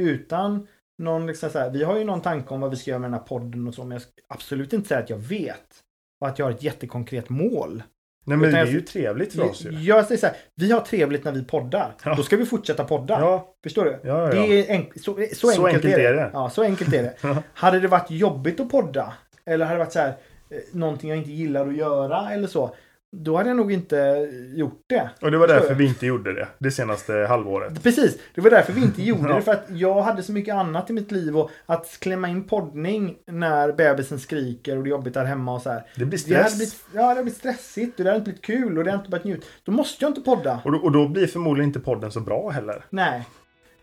Utan 0.01 0.67
någon 1.03 1.27
liksom 1.27 1.49
så 1.49 1.59
här, 1.59 1.69
vi 1.69 1.83
har 1.83 1.97
ju 1.97 2.03
någon 2.03 2.21
tanke 2.21 2.53
om 2.53 2.61
vad 2.61 2.69
vi 2.69 2.75
ska 2.75 2.91
göra 2.91 2.99
med 2.99 3.11
den 3.11 3.19
här 3.19 3.27
podden 3.27 3.67
och 3.67 3.73
så, 3.73 3.83
men 3.83 3.91
jag 3.91 4.01
ska 4.01 4.11
absolut 4.27 4.73
inte 4.73 4.87
säga 4.87 4.99
att 4.99 5.09
jag 5.09 5.17
vet. 5.17 5.83
Och 6.21 6.27
att 6.27 6.39
jag 6.39 6.45
har 6.45 6.51
ett 6.51 6.63
jättekonkret 6.63 7.29
mål. 7.29 7.83
Nej 8.23 8.37
men 8.37 8.51
det 8.51 8.59
är 8.59 8.65
ju 8.65 8.81
trevligt 8.81 9.33
för 9.33 9.43
oss 9.43 9.65
ju. 9.65 9.71
Jag 9.71 10.05
säger 10.05 10.19
så 10.19 10.25
här, 10.27 10.35
vi 10.55 10.71
har 10.71 10.79
trevligt 10.79 11.23
när 11.23 11.31
vi 11.31 11.43
poddar. 11.43 11.95
Ja. 12.05 12.13
Då 12.15 12.23
ska 12.23 12.37
vi 12.37 12.45
fortsätta 12.45 12.83
podda. 12.83 13.19
Ja, 13.19 13.55
Förstår 13.63 13.85
du? 13.85 13.99
ja. 14.03 14.15
Det 14.27 14.37
är 14.37 14.73
enk- 14.77 14.91
så, 14.99 15.01
så, 15.35 15.35
Så 15.35 15.47
enkelt, 15.67 15.67
enkelt 15.85 15.93
är, 15.93 15.97
det. 15.97 16.07
är 16.07 16.13
det. 16.13 16.29
Ja, 16.33 16.49
så 16.49 16.63
enkelt 16.63 16.93
är 16.93 17.03
det. 17.03 17.43
Hade 17.53 17.79
det 17.79 17.87
varit 17.87 18.11
jobbigt 18.11 18.59
att 18.59 18.69
podda 18.69 19.13
eller 19.45 19.65
hade 19.65 19.75
det 19.79 19.83
varit 19.83 19.93
så 19.93 19.99
här 19.99 20.07
eh, 20.49 20.57
någonting 20.71 21.09
jag 21.09 21.19
inte 21.19 21.31
gillar 21.31 21.67
att 21.67 21.75
göra 21.77 22.31
eller 22.31 22.47
så. 22.47 22.75
Då 23.15 23.37
hade 23.37 23.49
jag 23.49 23.57
nog 23.57 23.71
inte 23.71 24.29
gjort 24.55 24.83
det. 24.87 25.09
Och 25.21 25.31
det 25.31 25.37
var 25.37 25.47
därför 25.47 25.73
vi 25.75 25.85
inte 25.85 26.05
gjorde 26.05 26.33
det 26.33 26.47
det 26.59 26.71
senaste 26.71 27.13
halvåret. 27.13 27.83
Precis, 27.83 28.17
det 28.35 28.41
var 28.41 28.49
därför 28.49 28.73
vi 28.73 28.81
inte 28.81 29.03
gjorde 29.03 29.29
Ja. 29.29 29.35
det. 29.35 29.41
För 29.41 29.51
att 29.51 29.65
jag 29.69 30.01
hade 30.01 30.23
så 30.23 30.31
mycket 30.31 30.55
annat 30.55 30.89
i 30.89 30.93
mitt 30.93 31.11
liv 31.11 31.37
och 31.37 31.51
att 31.65 31.97
klämma 31.99 32.29
in 32.29 32.43
poddning 32.43 33.15
när 33.27 33.71
bebisen 33.71 34.19
skriker 34.19 34.77
och 34.77 34.83
det 34.83 34.87
är 34.87 34.91
jobbigt 34.91 35.13
där 35.13 35.25
hemma 35.25 35.53
och 35.55 35.61
så 35.61 35.69
här. 35.69 35.85
Det 35.95 36.05
blir 36.05 36.19
Det 36.27 36.35
hade 36.35 36.49
stress. 36.49 36.57
blivit, 36.57 36.85
ja, 36.93 37.01
det 37.01 37.07
hade 37.07 37.23
blivit 37.23 37.39
stressigt 37.39 37.99
och 37.99 38.03
det 38.03 38.09
hade 38.09 38.17
inte 38.19 38.23
blivit 38.31 38.45
kul 38.45 38.77
och 38.77 38.83
det 38.83 38.91
hade 38.91 39.01
inte 39.01 39.09
blivit 39.09 39.25
njut. 39.25 39.45
Då 39.63 39.71
måste 39.71 40.05
jag 40.05 40.09
inte 40.09 40.21
podda. 40.21 40.59
Och, 40.65 40.71
då, 40.71 40.77
och 40.77 40.91
då 40.91 41.07
blir 41.07 41.27
förmodligen 41.27 41.69
inte 41.69 41.79
podden 41.79 42.11
så 42.11 42.19
bra 42.19 42.49
heller. 42.49 42.85
Nej. 42.89 43.25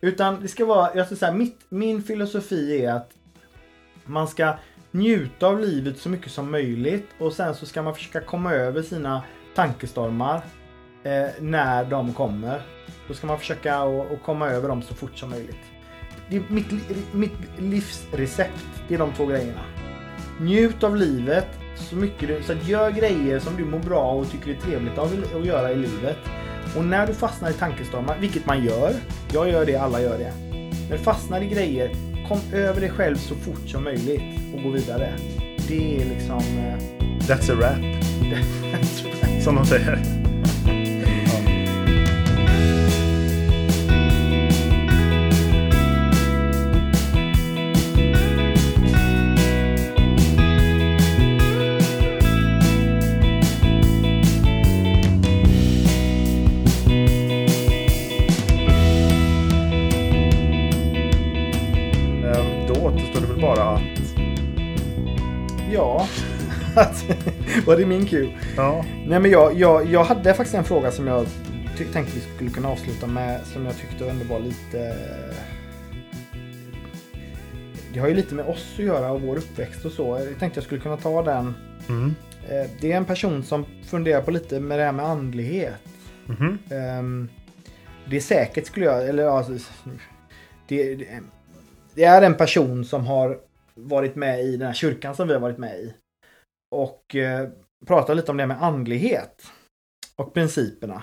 Utan 0.01 0.43
det 0.43 0.49
ska 0.49 0.65
vara, 0.65 0.91
jag 0.95 1.07
ska 1.07 1.17
säga, 1.17 1.33
mitt, 1.33 1.59
min 1.69 2.03
filosofi 2.03 2.85
är 2.85 2.93
att 2.93 3.11
man 4.05 4.29
ska 4.29 4.55
njuta 4.91 5.47
av 5.47 5.61
livet 5.61 5.99
så 5.99 6.09
mycket 6.09 6.33
som 6.33 6.51
möjligt 6.51 7.09
och 7.19 7.33
sen 7.33 7.55
så 7.55 7.67
ska 7.67 7.83
man 7.83 7.95
försöka 7.95 8.21
komma 8.21 8.53
över 8.53 8.83
sina 8.83 9.23
tankestormar 9.55 10.43
eh, 11.03 11.29
när 11.41 11.85
de 11.85 12.13
kommer. 12.13 12.63
Då 13.09 13.15
ska 13.15 13.27
man 13.27 13.39
försöka 13.39 13.77
att 13.77 14.13
att 14.13 14.23
komma 14.23 14.49
över 14.49 14.69
dem 14.69 14.83
så 14.83 14.95
fort 14.95 15.19
som 15.19 15.31
möjligt. 15.31 15.57
Det 16.31 16.37
är 16.37 16.43
mitt, 16.49 16.73
mitt 17.13 17.33
livsrecept, 17.59 18.67
det 18.89 18.95
är 18.95 18.99
de 18.99 19.13
två 19.13 19.27
grejerna. 19.27 19.61
Njut 20.41 20.83
av 20.83 20.97
livet 20.97 21.49
så 21.77 21.97
mycket 21.97 22.29
du, 22.29 22.43
så 22.43 22.53
att 22.53 22.69
gör 22.69 22.91
grejer 22.91 23.39
som 23.39 23.57
du 23.57 23.65
mår 23.65 23.79
bra 23.79 24.13
och 24.13 24.31
tycker 24.31 24.51
är 24.51 24.55
trevligt 24.55 24.99
av 24.99 25.25
att 25.35 25.47
göra 25.47 25.73
i 25.73 25.77
livet. 25.77 26.19
Och 26.77 26.85
när 26.85 27.07
du 27.07 27.15
fastnar 27.15 27.51
i 27.51 27.53
tankestormar, 27.53 28.19
vilket 28.19 28.47
man 28.47 28.65
gör, 28.65 28.95
jag 29.33 29.51
gör 29.51 29.67
det, 29.67 29.77
alla 29.77 30.01
gör 30.01 30.19
det. 30.19 30.33
När 30.91 30.97
du 30.97 31.05
fastnar 31.05 31.43
i 31.43 31.47
grejer, 31.47 31.91
kom 32.29 32.39
över 32.53 32.81
dig 32.81 32.91
själv 32.91 33.17
så 33.17 33.35
fort 33.35 33.69
som 33.69 33.85
möjligt 33.85 34.50
och 34.61 34.73
gå 34.73 34.79
vidare. 34.79 35.13
Det 35.69 36.03
är 36.03 36.05
liksom... 36.05 36.39
eh, 36.39 36.79
That's 37.19 37.53
a 37.53 37.55
wrap, 37.55 38.05
som 39.45 39.55
de 39.55 39.67
säger. 39.67 40.20
Var 67.71 67.77
det 67.77 67.87
min 67.87 68.07
cue? 68.07 68.39
Ja, 68.57 68.85
Nej 69.07 69.21
men 69.21 69.31
jag, 69.31 69.55
jag, 69.55 69.87
jag 69.87 70.05
hade 70.05 70.35
faktiskt 70.35 70.55
en 70.55 70.65
fråga 70.65 70.91
som 70.91 71.07
jag 71.07 71.27
tänkte 71.93 72.15
vi 72.15 72.35
skulle 72.35 72.51
kunna 72.51 72.69
avsluta 72.69 73.07
med 73.07 73.41
som 73.47 73.67
jag 73.67 73.77
tyckte 73.77 74.11
ändå 74.11 74.25
var 74.25 74.41
lite... 74.41 74.97
Det 77.95 78.01
har 78.01 78.09
ju 78.09 78.15
lite 78.15 78.35
med 78.35 78.45
oss 78.45 78.75
att 78.79 78.85
göra 78.85 79.13
och 79.13 79.23
vår 79.23 79.37
uppväxt 79.37 79.85
och 79.85 79.93
så. 79.93 80.19
Jag 80.29 80.39
tänkte 80.39 80.59
jag 80.59 80.65
skulle 80.65 80.81
kunna 80.81 80.97
ta 80.97 81.23
den. 81.23 81.55
mm. 81.89 82.15
Eh, 82.49 82.71
Det 82.81 82.93
är 82.93 82.97
en 82.97 83.05
person 83.05 83.43
som 83.43 83.67
funderar 83.85 84.23
på 84.23 84.31
lite 84.31 84.61
med 84.61 84.79
det 84.79 84.85
här 84.85 84.93
med 84.93 85.07
andlighet. 85.07 85.75
Ehm, 86.71 87.29
Det 88.11 88.17
är 88.17 88.21
säkert 88.21 88.67
skulle 88.67 88.87
jag, 88.87 89.09
eller 89.09 89.23
ja, 89.23 89.47
det, 90.69 90.95
det, 90.95 91.07
det 91.95 92.05
är 92.05 92.23
en 92.23 92.35
person 92.35 92.85
som 92.85 93.07
har 93.07 93.39
varit 93.75 94.17
med 94.17 94.45
i 94.45 94.57
den 94.57 94.67
här 94.67 94.75
kyrkan 94.75 95.15
som 95.15 95.29
vi 95.29 95.35
har 95.35 95.41
varit 95.41 95.59
med 95.59 95.75
i. 95.81 95.95
Och 96.71 97.17
eh, 97.17 97.49
pratar 97.87 98.15
lite 98.15 98.31
om 98.31 98.37
det 98.37 98.47
med 98.47 98.63
andlighet. 98.63 99.43
och 100.17 100.35
principerna. 100.35 101.03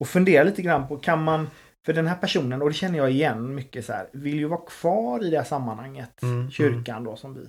Och 0.00 0.08
fundera 0.08 0.44
lite 0.44 0.62
grann 0.62 0.88
på, 0.88 0.96
kan 0.98 1.22
man, 1.24 1.50
för 1.86 1.92
den 1.92 2.06
här 2.06 2.16
personen, 2.16 2.62
och 2.62 2.68
det 2.68 2.74
känner 2.74 2.98
jag 2.98 3.10
igen 3.10 3.54
mycket 3.54 3.84
så 3.84 3.92
här, 3.92 4.08
vill 4.12 4.34
ju 4.38 4.44
vara 4.44 4.60
kvar 4.60 5.24
i 5.24 5.30
det 5.30 5.36
här 5.36 5.44
sammanhanget, 5.44 6.22
Mm, 6.22 6.50
kyrkan 6.50 7.04
då 7.04 7.16
som 7.16 7.34
vi 7.34 7.48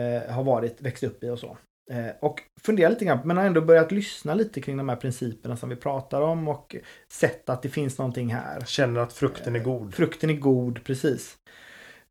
eh, 0.00 0.32
har 0.34 0.44
varit, 0.44 0.80
växt 0.80 1.02
upp 1.02 1.24
i 1.24 1.28
och 1.30 1.38
så. 1.38 1.58
Eh, 1.90 2.10
och 2.20 2.40
fundera 2.62 2.88
lite 2.88 3.04
grann, 3.04 3.18
men 3.24 3.36
har 3.36 3.44
ändå 3.44 3.60
börjat 3.60 3.92
lyssna 3.92 4.34
lite 4.34 4.60
kring 4.60 4.76
de 4.76 4.88
här 4.88 4.96
principerna 4.96 5.56
som 5.56 5.68
vi 5.68 5.76
pratar 5.76 6.20
om 6.20 6.48
och 6.48 6.76
sett 7.12 7.48
att 7.48 7.62
det 7.62 7.68
finns 7.68 7.98
någonting 7.98 8.34
här. 8.34 8.60
Känner 8.60 9.00
att 9.00 9.12
frukten 9.12 9.56
är 9.56 9.60
god. 9.60 9.94
Frukten 9.94 10.30
är 10.30 10.34
god, 10.34 10.84
precis. 10.84 11.36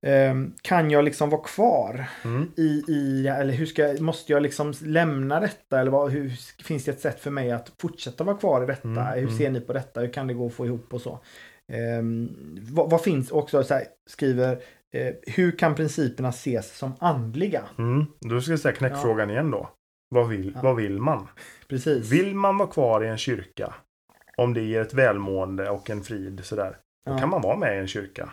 Ehm, 0.05 0.53
kan 0.61 0.91
jag 0.91 1.05
liksom 1.05 1.29
vara 1.29 1.41
kvar 1.41 2.05
Mm. 2.25 2.51
i, 2.57 2.83
i 2.87 3.27
eller 3.27 3.53
hur 3.53 3.65
ska, 3.65 3.95
måste 3.99 4.31
jag 4.31 4.43
liksom 4.43 4.73
lämna 4.81 5.39
detta 5.39 5.79
eller 5.79 5.91
vad, 5.91 6.11
hur, 6.11 6.29
finns 6.63 6.85
det 6.85 6.91
ett 6.91 6.99
sätt 7.01 7.19
för 7.19 7.31
mig 7.31 7.51
att 7.51 7.71
fortsätta 7.81 8.23
vara 8.23 8.37
kvar 8.37 8.63
i 8.63 8.65
detta? 8.65 8.87
Mm, 8.87 9.13
hur 9.13 9.23
mm. 9.23 9.37
ser 9.37 9.51
ni 9.51 9.61
på 9.61 9.73
detta? 9.73 10.01
Hur 10.01 10.13
kan 10.13 10.27
det 10.27 10.33
gå 10.33 10.47
att 10.47 10.53
få 10.53 10.65
ihop 10.65 10.93
och 10.93 11.01
så? 11.01 11.19
Ehm, 11.71 12.29
vad, 12.71 12.89
vad 12.89 13.01
finns 13.01 13.31
också, 13.31 13.63
så 13.63 13.73
här, 13.73 13.83
skriver, 14.09 14.51
eh, 14.93 15.13
hur 15.21 15.51
kan 15.51 15.75
principerna 15.75 16.29
ses 16.29 16.77
som 16.77 16.93
andliga? 16.99 17.63
Mm. 17.77 18.05
Då 18.19 18.41
ska 18.41 18.51
jag 18.51 18.59
säga 18.59 18.75
knäckfrågan 18.75 19.29
igen 19.29 19.51
då. 19.51 19.69
Vad 20.09 20.29
vill, 20.29 20.51
Ja. 20.55 20.61
vad 20.63 20.75
vill 20.75 20.99
man? 20.99 21.27
Precis. 21.69 22.11
Vill 22.11 22.35
man 22.35 22.57
vara 22.57 22.69
kvar 22.69 23.03
i 23.03 23.07
en 23.07 23.17
kyrka? 23.17 23.73
Om 24.37 24.53
det 24.53 24.61
ger 24.61 24.81
ett 24.81 24.93
välmående 24.93 25.69
och 25.69 25.89
en 25.89 26.03
frid 26.03 26.41
sådär. 26.43 26.77
Då 27.05 27.11
ja, 27.13 27.17
kan 27.17 27.29
man 27.29 27.41
vara 27.41 27.57
med 27.57 27.75
i 27.75 27.79
en 27.79 27.87
kyrka. 27.87 28.29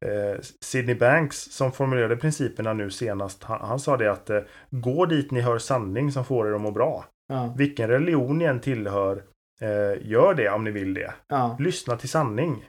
Eh, 0.00 0.40
Sidney 0.60 0.94
Banks 0.94 1.36
som 1.52 1.72
formulerade 1.72 2.16
principerna 2.16 2.72
nu 2.72 2.90
senast. 2.90 3.42
Han, 3.42 3.60
han 3.60 3.78
sa 3.80 3.96
det 3.96 4.12
att 4.12 4.30
eh, 4.30 4.40
gå 4.70 5.06
dit 5.06 5.30
ni 5.30 5.40
hör 5.40 5.58
sanning 5.58 6.12
som 6.12 6.24
får 6.24 6.48
er 6.48 6.52
att 6.54 6.60
må 6.60 6.70
bra. 6.70 7.04
ja, 7.28 7.54
Vilken 7.58 7.88
religion 7.88 8.38
ni 8.38 8.44
än 8.44 8.60
tillhör. 8.60 9.22
Eh, 9.60 10.06
gör 10.10 10.34
det 10.34 10.48
om 10.48 10.64
ni 10.64 10.70
vill 10.70 10.94
det. 10.94 11.14
ja, 11.28 11.56
Lyssna 11.60 11.96
till 11.96 12.08
sanning. 12.08 12.64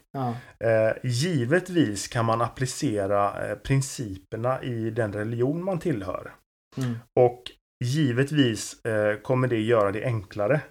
Eh, 0.59 0.93
givetvis 1.03 2.07
kan 2.07 2.25
man 2.25 2.41
applicera 2.41 3.49
eh, 3.49 3.55
principerna 3.57 4.63
i 4.63 4.89
den 4.89 5.13
religion 5.13 5.63
man 5.63 5.79
tillhör. 5.79 6.31
mm, 6.77 6.95
Och 7.19 7.43
givetvis 7.85 8.85
eh, 8.85 9.17
kommer 9.21 9.47
det 9.47 9.59
göra 9.59 9.91
det 9.91 10.05
enklare. 10.05 10.61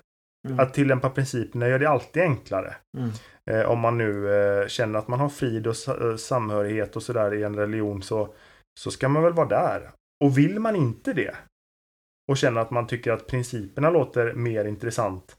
Mm, 0.48 0.60
Att 0.60 0.74
tillämpa 0.74 1.10
principerna 1.10 1.68
gör 1.68 1.78
det 1.78 1.88
alltid 1.88 2.22
enklare. 2.22 2.74
mm, 2.98 3.10
Eh, 3.50 3.70
om 3.70 3.78
man 3.80 3.98
nu 3.98 4.34
eh, 4.34 4.66
känner 4.68 4.98
att 4.98 5.08
man 5.08 5.20
har 5.20 5.28
frid 5.28 5.66
och 5.66 5.76
sa- 5.76 6.10
eh, 6.10 6.16
samhörighet 6.16 6.96
och 6.96 7.02
sådär 7.02 7.34
i 7.34 7.42
en 7.42 7.56
religion 7.56 8.02
så, 8.02 8.34
så 8.80 8.90
ska 8.90 9.08
man 9.08 9.22
väl 9.22 9.32
vara 9.32 9.48
där. 9.48 9.90
Och 10.24 10.38
vill 10.38 10.60
man 10.60 10.76
inte 10.76 11.12
det 11.12 11.34
och 12.30 12.36
känner 12.36 12.60
att 12.60 12.70
man 12.70 12.86
tycker 12.86 13.12
att 13.12 13.26
principerna 13.26 13.90
låter 13.90 14.32
mer 14.32 14.64
intressant 14.64 15.36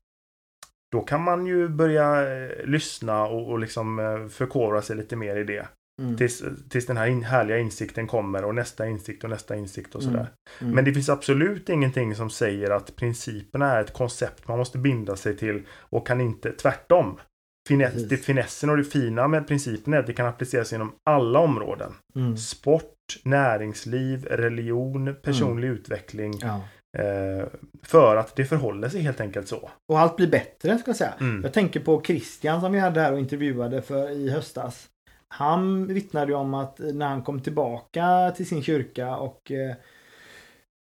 då 0.92 1.02
kan 1.02 1.22
man 1.24 1.46
ju 1.46 1.68
börja 1.68 2.34
eh, 2.36 2.66
lyssna 2.66 3.26
och, 3.26 3.50
och 3.52 3.60
liksom 3.60 4.00
eh, 4.00 4.28
förkovra 4.28 4.82
sig 4.82 4.96
lite 4.96 5.16
mer 5.16 5.36
i 5.36 5.44
det. 5.44 5.68
Mm, 6.02 6.18
Tills, 6.18 6.44
tills 6.70 6.86
den 6.86 6.98
här 6.98 7.08
in, 7.08 7.24
härliga 7.24 7.58
insikten 7.58 8.08
kommer 8.08 8.44
och 8.46 8.56
nästa 8.56 8.88
insikt 8.88 9.24
och 9.24 9.30
nästa 9.30 9.56
insikt 9.56 9.96
och 9.96 10.02
Mm. 10.02 10.14
sådär. 10.14 10.28
mm. 10.62 10.76
Men 10.76 10.86
det 10.86 10.94
finns 10.94 11.10
absolut 11.10 11.70
ingenting 11.70 12.16
som 12.16 12.30
säger 12.30 12.70
att 12.72 12.96
principerna 12.96 13.72
är 13.72 13.82
ett 13.82 13.94
koncept 13.94 14.48
man 14.48 14.58
måste 14.58 14.78
binda 14.78 15.16
sig 15.16 15.38
till 15.38 15.62
och 15.80 16.08
kan 16.08 16.22
inte, 16.22 16.52
tvärtom. 16.52 17.20
Finess, 17.68 17.94
Precis. 17.94 18.10
det 18.10 18.18
finessen 18.18 18.70
och 18.70 18.78
det 18.78 18.84
fina 18.84 19.28
med 19.28 19.48
principerna 19.48 19.98
är 19.98 20.02
att 20.02 20.08
det 20.08 20.14
kan 20.14 20.26
appliceras 20.28 20.74
inom 20.74 20.92
alla 21.10 21.40
områden. 21.40 21.94
mm, 22.16 22.38
Sport, 22.38 22.90
näringsliv, 23.24 24.26
religion, 24.26 25.16
personlig 25.22 25.68
utveckling. 25.68 26.34
ja. 26.42 26.62
Eh, 26.98 27.48
för 27.84 28.16
att 28.16 28.36
det 28.36 28.46
förhåller 28.46 28.90
sig 28.90 29.02
helt 29.02 29.22
enkelt 29.22 29.48
så. 29.48 29.70
Och 29.92 30.00
allt 30.00 30.16
blir 30.16 30.28
bättre 30.28 30.78
ska 30.78 30.90
jag 30.90 30.96
säga. 30.96 31.14
Mm. 31.20 31.44
Jag 31.44 31.54
tänker 31.54 31.80
på 31.80 32.02
Christian 32.04 32.62
som 32.62 32.72
vi 32.72 32.80
hade 32.80 33.02
här 33.02 33.14
och 33.14 33.20
intervjuade 33.20 33.82
för 33.82 34.10
i 34.10 34.30
höstas. 34.30 34.88
Han 35.34 35.88
vittnade 35.88 36.32
ju 36.32 36.38
om 36.38 36.54
att 36.54 36.80
när 36.80 37.08
han 37.08 37.22
kom 37.24 37.40
tillbaka 37.40 38.34
till 38.36 38.48
sin 38.48 38.64
kyrka 38.64 39.16
och 39.16 39.52
eh, 39.52 39.76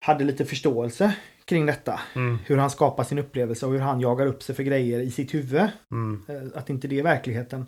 hade 0.07 0.25
lite 0.25 0.45
förståelse 0.45 1.15
kring 1.45 1.67
detta. 1.67 2.01
Mm, 2.15 2.39
Hur 2.47 2.57
han 2.57 2.71
skapar 2.71 3.05
sin 3.05 3.19
upplevelse 3.19 3.67
och 3.67 3.73
hur 3.73 3.79
han 3.81 4.01
jagar 4.01 4.27
upp 4.27 4.43
sig 4.43 4.55
för 4.55 4.63
grejer 4.63 5.01
i 5.01 5.11
sitt 5.11 5.35
huvud. 5.35 5.69
mm, 5.91 6.25
Eh, 6.29 6.59
att 6.59 6.71
inte 6.71 6.89
det 6.89 6.99
är 6.99 7.03
verkligheten. 7.03 7.67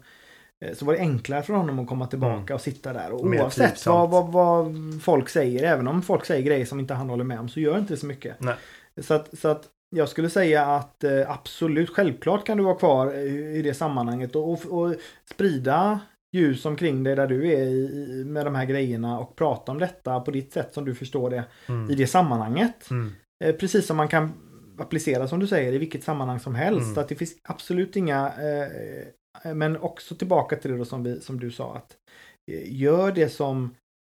Eh, 0.65 0.75
så 0.75 0.85
var 0.85 0.93
det 0.93 0.99
enklare 0.99 1.43
för 1.43 1.55
honom 1.55 1.79
att 1.79 1.89
komma 1.89 2.07
tillbaka 2.07 2.55
och 2.55 2.61
sitta 2.61 2.93
där. 2.93 3.13
Och 3.13 3.27
Mer 3.27 3.43
oavsett 3.43 3.87
vad, 3.87 4.11
vad, 4.11 4.33
vad 4.33 4.75
folk 5.03 5.29
säger, 5.29 5.63
även 5.65 5.89
om 5.89 6.03
folk 6.03 6.25
säger 6.25 6.43
grejer 6.43 6.67
som 6.67 6.81
inte 6.81 6.95
han 6.95 7.09
håller 7.11 7.25
med 7.25 7.41
om, 7.41 7.49
så 7.49 7.61
gör 7.61 7.79
inte 7.79 7.93
det 7.93 7.99
så 8.01 8.07
mycket. 8.07 8.41
Nej. 8.41 8.55
Så 9.03 9.15
att, 9.15 9.39
så 9.39 9.49
att 9.49 9.69
jag 9.97 10.09
skulle 10.09 10.31
säga 10.31 10.67
att 10.67 11.05
absolut, 11.27 11.91
självklart 11.91 12.47
kan 12.47 12.59
du 12.59 12.65
vara 12.65 12.75
kvar 12.75 13.15
i 13.57 13.63
det 13.63 13.75
sammanhanget 13.75 14.37
och, 14.37 14.53
och, 14.53 14.67
och 14.67 14.95
sprida 15.31 16.01
ljus 16.33 16.65
omkring 16.67 17.03
dig 17.05 17.17
där 17.17 17.27
du 17.27 17.53
är 17.53 17.63
i, 17.63 18.21
i- 18.21 18.25
med 18.25 18.47
de 18.47 18.55
här 18.55 18.65
grejerna 18.65 19.19
och 19.19 19.37
prata 19.37 19.73
om 19.73 19.79
detta 19.79 20.21
på 20.21 20.31
ditt 20.31 20.53
sätt 20.53 20.75
som 20.75 20.85
du 20.85 20.95
förstår 20.95 21.31
det 21.31 21.45
i 21.69 21.73
mm, 21.73 21.97
det 21.97 22.07
sammanhanget. 22.07 22.91
mm, 22.91 23.13
Eh, 23.45 23.55
precis 23.55 23.87
som 23.87 23.97
man 23.97 24.09
kan 24.09 24.33
applicera 24.79 25.29
som 25.29 25.41
du 25.41 25.47
säger 25.47 25.73
i 25.73 25.79
vilket 25.79 26.05
sammanhang 26.05 26.41
som 26.41 26.55
helst. 26.55 26.87
Mm. 26.87 26.99
Att 26.99 27.09
det 27.09 27.15
finns 27.15 27.35
absolut 27.43 27.97
inga 27.97 28.27
eh, 28.27 29.55
men 29.55 29.77
också 29.77 30.15
tillbaka 30.15 30.57
till 30.57 30.71
det 30.71 30.77
då 30.79 30.85
som, 30.85 31.03
vi, 31.05 31.21
som 31.21 31.41
du 31.41 31.51
sa 31.51 31.75
att 31.77 31.97
eh, 32.53 32.73
gör 32.83 33.13
det 33.13 33.29
som 33.29 33.75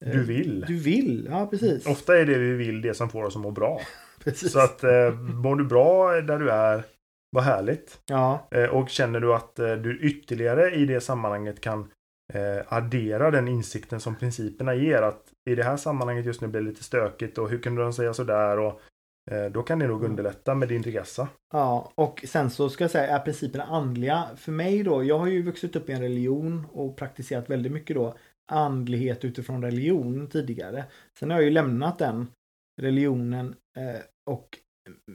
eh, 0.07 0.13
Du 0.13 0.23
vill. 0.25 0.65
Du 0.69 0.79
vill, 0.79 1.29
ja 1.31 1.47
precis. 1.47 1.87
Ofta 1.87 2.19
är 2.19 2.27
det 2.27 2.39
vi 2.39 2.53
vill 2.53 2.83
det 2.83 2.95
som 2.95 3.09
får 3.11 3.25
oss 3.25 3.37
att 3.37 3.43
må 3.43 3.51
bra. 3.51 3.81
precis. 4.25 4.53
Så 4.53 4.59
att 4.59 4.85
eh, 4.85 5.13
mår 5.15 5.57
du 5.57 5.65
bra 5.65 6.21
där 6.21 6.39
du 6.39 6.51
är, 6.51 6.85
vad 7.31 7.45
härligt. 7.45 8.01
Ja, 8.07 8.49
Eh, 8.51 8.65
och 8.69 8.89
känner 8.89 9.21
du 9.21 9.35
att 9.35 9.59
eh, 9.59 9.73
du 9.75 9.99
ytterligare 10.01 10.71
i 10.75 10.87
det 10.87 11.01
sammanhanget 11.01 11.61
kan 11.61 11.91
eh, 12.33 12.63
addera 12.69 13.31
den 13.31 13.49
insikten 13.49 14.01
som 14.01 14.15
principerna 14.17 14.75
ger. 14.75 15.03
Att 15.03 15.33
i 15.51 15.55
det 15.55 15.63
här 15.65 15.77
sammanhanget 15.77 16.27
just 16.27 16.41
nu 16.41 16.49
blir 16.49 16.61
det 16.61 16.67
lite 16.69 16.85
stökigt 16.85 17.39
och 17.39 17.51
hur 17.51 17.59
kunde 17.59 17.83
de 17.83 17.93
säga 17.93 18.15
sådär? 18.15 18.59
Och, 18.59 18.81
eh, 19.31 19.51
då 19.53 19.63
kan 19.63 19.79
det 19.79 19.87
nog 19.87 19.99
Mm. 20.01 20.11
underlätta 20.11 20.55
med 20.55 20.69
din 20.69 20.83
resa. 20.83 21.29
ja, 21.53 21.93
och 21.95 22.25
sen 22.29 22.51
så 22.51 22.69
ska 22.69 22.85
jag 22.85 22.91
säga 22.91 23.07
är 23.07 23.21
principerna 23.21 23.65
andliga. 23.65 24.25
För 24.37 24.53
mig 24.53 24.83
då, 24.83 25.05
jag 25.05 25.19
har 25.19 25.27
ju 25.27 25.43
vuxit 25.43 25.77
upp 25.77 25.89
i 25.89 25.93
en 25.93 26.03
religion 26.03 26.67
och 26.73 26.97
praktiserat 26.97 27.51
väldigt 27.51 27.73
mycket 27.73 27.97
då 27.97 28.17
andlighet 28.53 29.25
utifrån 29.25 29.63
religion 29.63 30.27
tidigare. 30.27 30.85
Sen 31.19 31.31
har 31.31 31.39
jag 31.39 31.45
ju 31.45 31.51
lämnat 31.51 31.99
den 31.99 32.27
religionen 32.83 33.55
eh, 33.77 34.01
och 34.31 34.59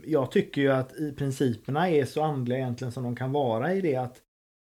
jag 0.06 0.32
tycker 0.32 0.62
ju 0.62 0.72
att 0.72 0.94
i 0.96 1.12
principerna 1.12 1.90
är 1.90 2.06
så 2.06 2.24
andliga 2.24 2.60
egentligen 2.60 2.92
som 2.92 3.04
de 3.04 3.16
kan 3.16 3.32
vara 3.32 3.74
i 3.74 3.82
det 3.82 3.96
att 3.96 4.22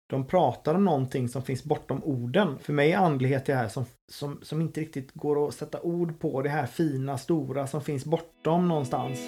de 0.10 0.26
pratar 0.26 0.76
om 0.76 0.86
någonting 0.86 1.30
som 1.30 1.42
finns 1.42 1.64
bortom 1.64 2.04
orden. 2.04 2.60
För 2.60 2.74
mig 2.74 2.92
är 2.92 2.98
andlighet 2.98 3.46
det 3.46 3.56
här 3.56 3.68
som, 3.68 3.86
som, 4.12 4.40
som 4.42 4.62
inte 4.62 4.82
riktigt 4.82 5.12
går 5.14 5.48
att 5.48 5.54
sätta 5.54 5.82
ord 5.82 6.20
på. 6.20 6.42
Det 6.42 6.50
här 6.50 6.66
fina, 6.66 7.18
stora 7.18 7.68
som 7.68 7.82
finns 7.82 8.06
bortom 8.06 8.68
någonstans. 8.68 9.20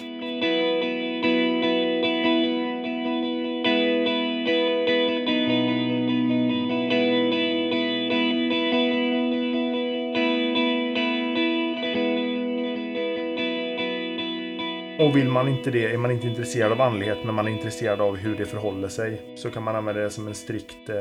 Och 15.10 15.16
vill 15.16 15.28
man 15.28 15.48
inte 15.48 15.70
det, 15.70 15.92
är 15.92 15.96
man 15.96 16.10
inte 16.10 16.26
intresserad 16.26 16.72
av 16.72 16.80
andlighet 16.80 17.18
men 17.24 17.34
man 17.34 17.46
är 17.46 17.50
intresserad 17.52 18.00
av 18.00 18.16
hur 18.16 18.36
det 18.36 18.46
förhåller 18.46 18.88
sig 18.88 19.34
så 19.36 19.50
kan 19.50 19.62
man 19.62 19.76
använda 19.76 20.00
det 20.00 20.10
som 20.10 20.26
en 20.28 20.34
strikt 20.34 20.88
eh, 20.88 20.96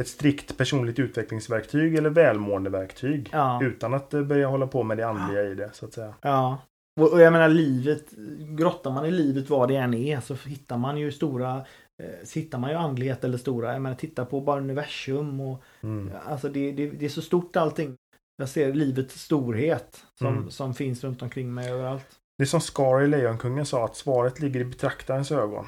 ett 0.00 0.08
strikt 0.08 0.56
personligt 0.58 0.98
utvecklingsverktyg 0.98 1.94
eller 1.94 2.10
välmåendeverktyg. 2.10 3.28
Ja. 3.32 3.60
Utan 3.62 3.94
att 3.94 4.14
eh, 4.14 4.22
börja 4.22 4.46
hålla 4.48 4.66
på 4.66 4.82
med 4.82 4.96
det 4.96 5.02
andliga 5.08 5.42
i 5.42 5.54
det 5.54 5.70
så 5.72 5.86
att 5.86 5.92
säga. 5.92 6.14
Ja. 6.22 6.58
Och, 7.00 7.12
och 7.12 7.20
jag 7.20 7.32
menar 7.32 7.48
livet, 7.48 8.04
grottar 8.38 8.90
man 8.90 9.06
i 9.06 9.10
livet 9.10 9.50
vad 9.50 9.68
det 9.68 9.76
än 9.76 9.94
är 9.94 10.20
så 10.20 10.34
hittar 10.34 10.76
man 10.76 10.98
ju 10.98 11.12
stora 11.12 11.56
eh, 12.02 12.24
så 12.24 12.38
hittar 12.38 12.58
man 12.58 12.70
ju 12.70 12.76
andlighet 12.76 13.24
eller 13.24 13.38
stora. 13.38 13.72
Jag 13.72 13.82
menar 13.82 13.96
titta 13.96 14.24
på 14.24 14.40
bara 14.40 14.60
universum 14.60 15.40
och 15.40 15.62
Mm. 15.82 16.10
alltså 16.26 16.48
det, 16.48 16.72
det, 16.72 16.90
det 16.90 17.04
är 17.04 17.08
så 17.10 17.22
stort 17.22 17.56
allting. 17.56 17.94
Jag 18.36 18.48
ser 18.48 18.72
livets 18.72 19.20
storhet 19.22 20.04
som, 20.18 20.26
Mm. 20.26 20.50
som 20.50 20.74
finns 20.74 21.04
runt 21.04 21.22
omkring 21.22 21.54
mig 21.54 21.70
överallt. 21.72 22.06
Det 22.38 22.44
är 22.44 22.46
som 22.46 22.60
Scar 22.60 23.02
i 23.02 23.06
Lejonkungen 23.06 23.66
sa 23.66 23.84
att 23.84 23.96
svaret 23.96 24.40
ligger 24.40 24.60
i 24.60 24.64
betraktarens 24.64 25.32
ögon. 25.32 25.66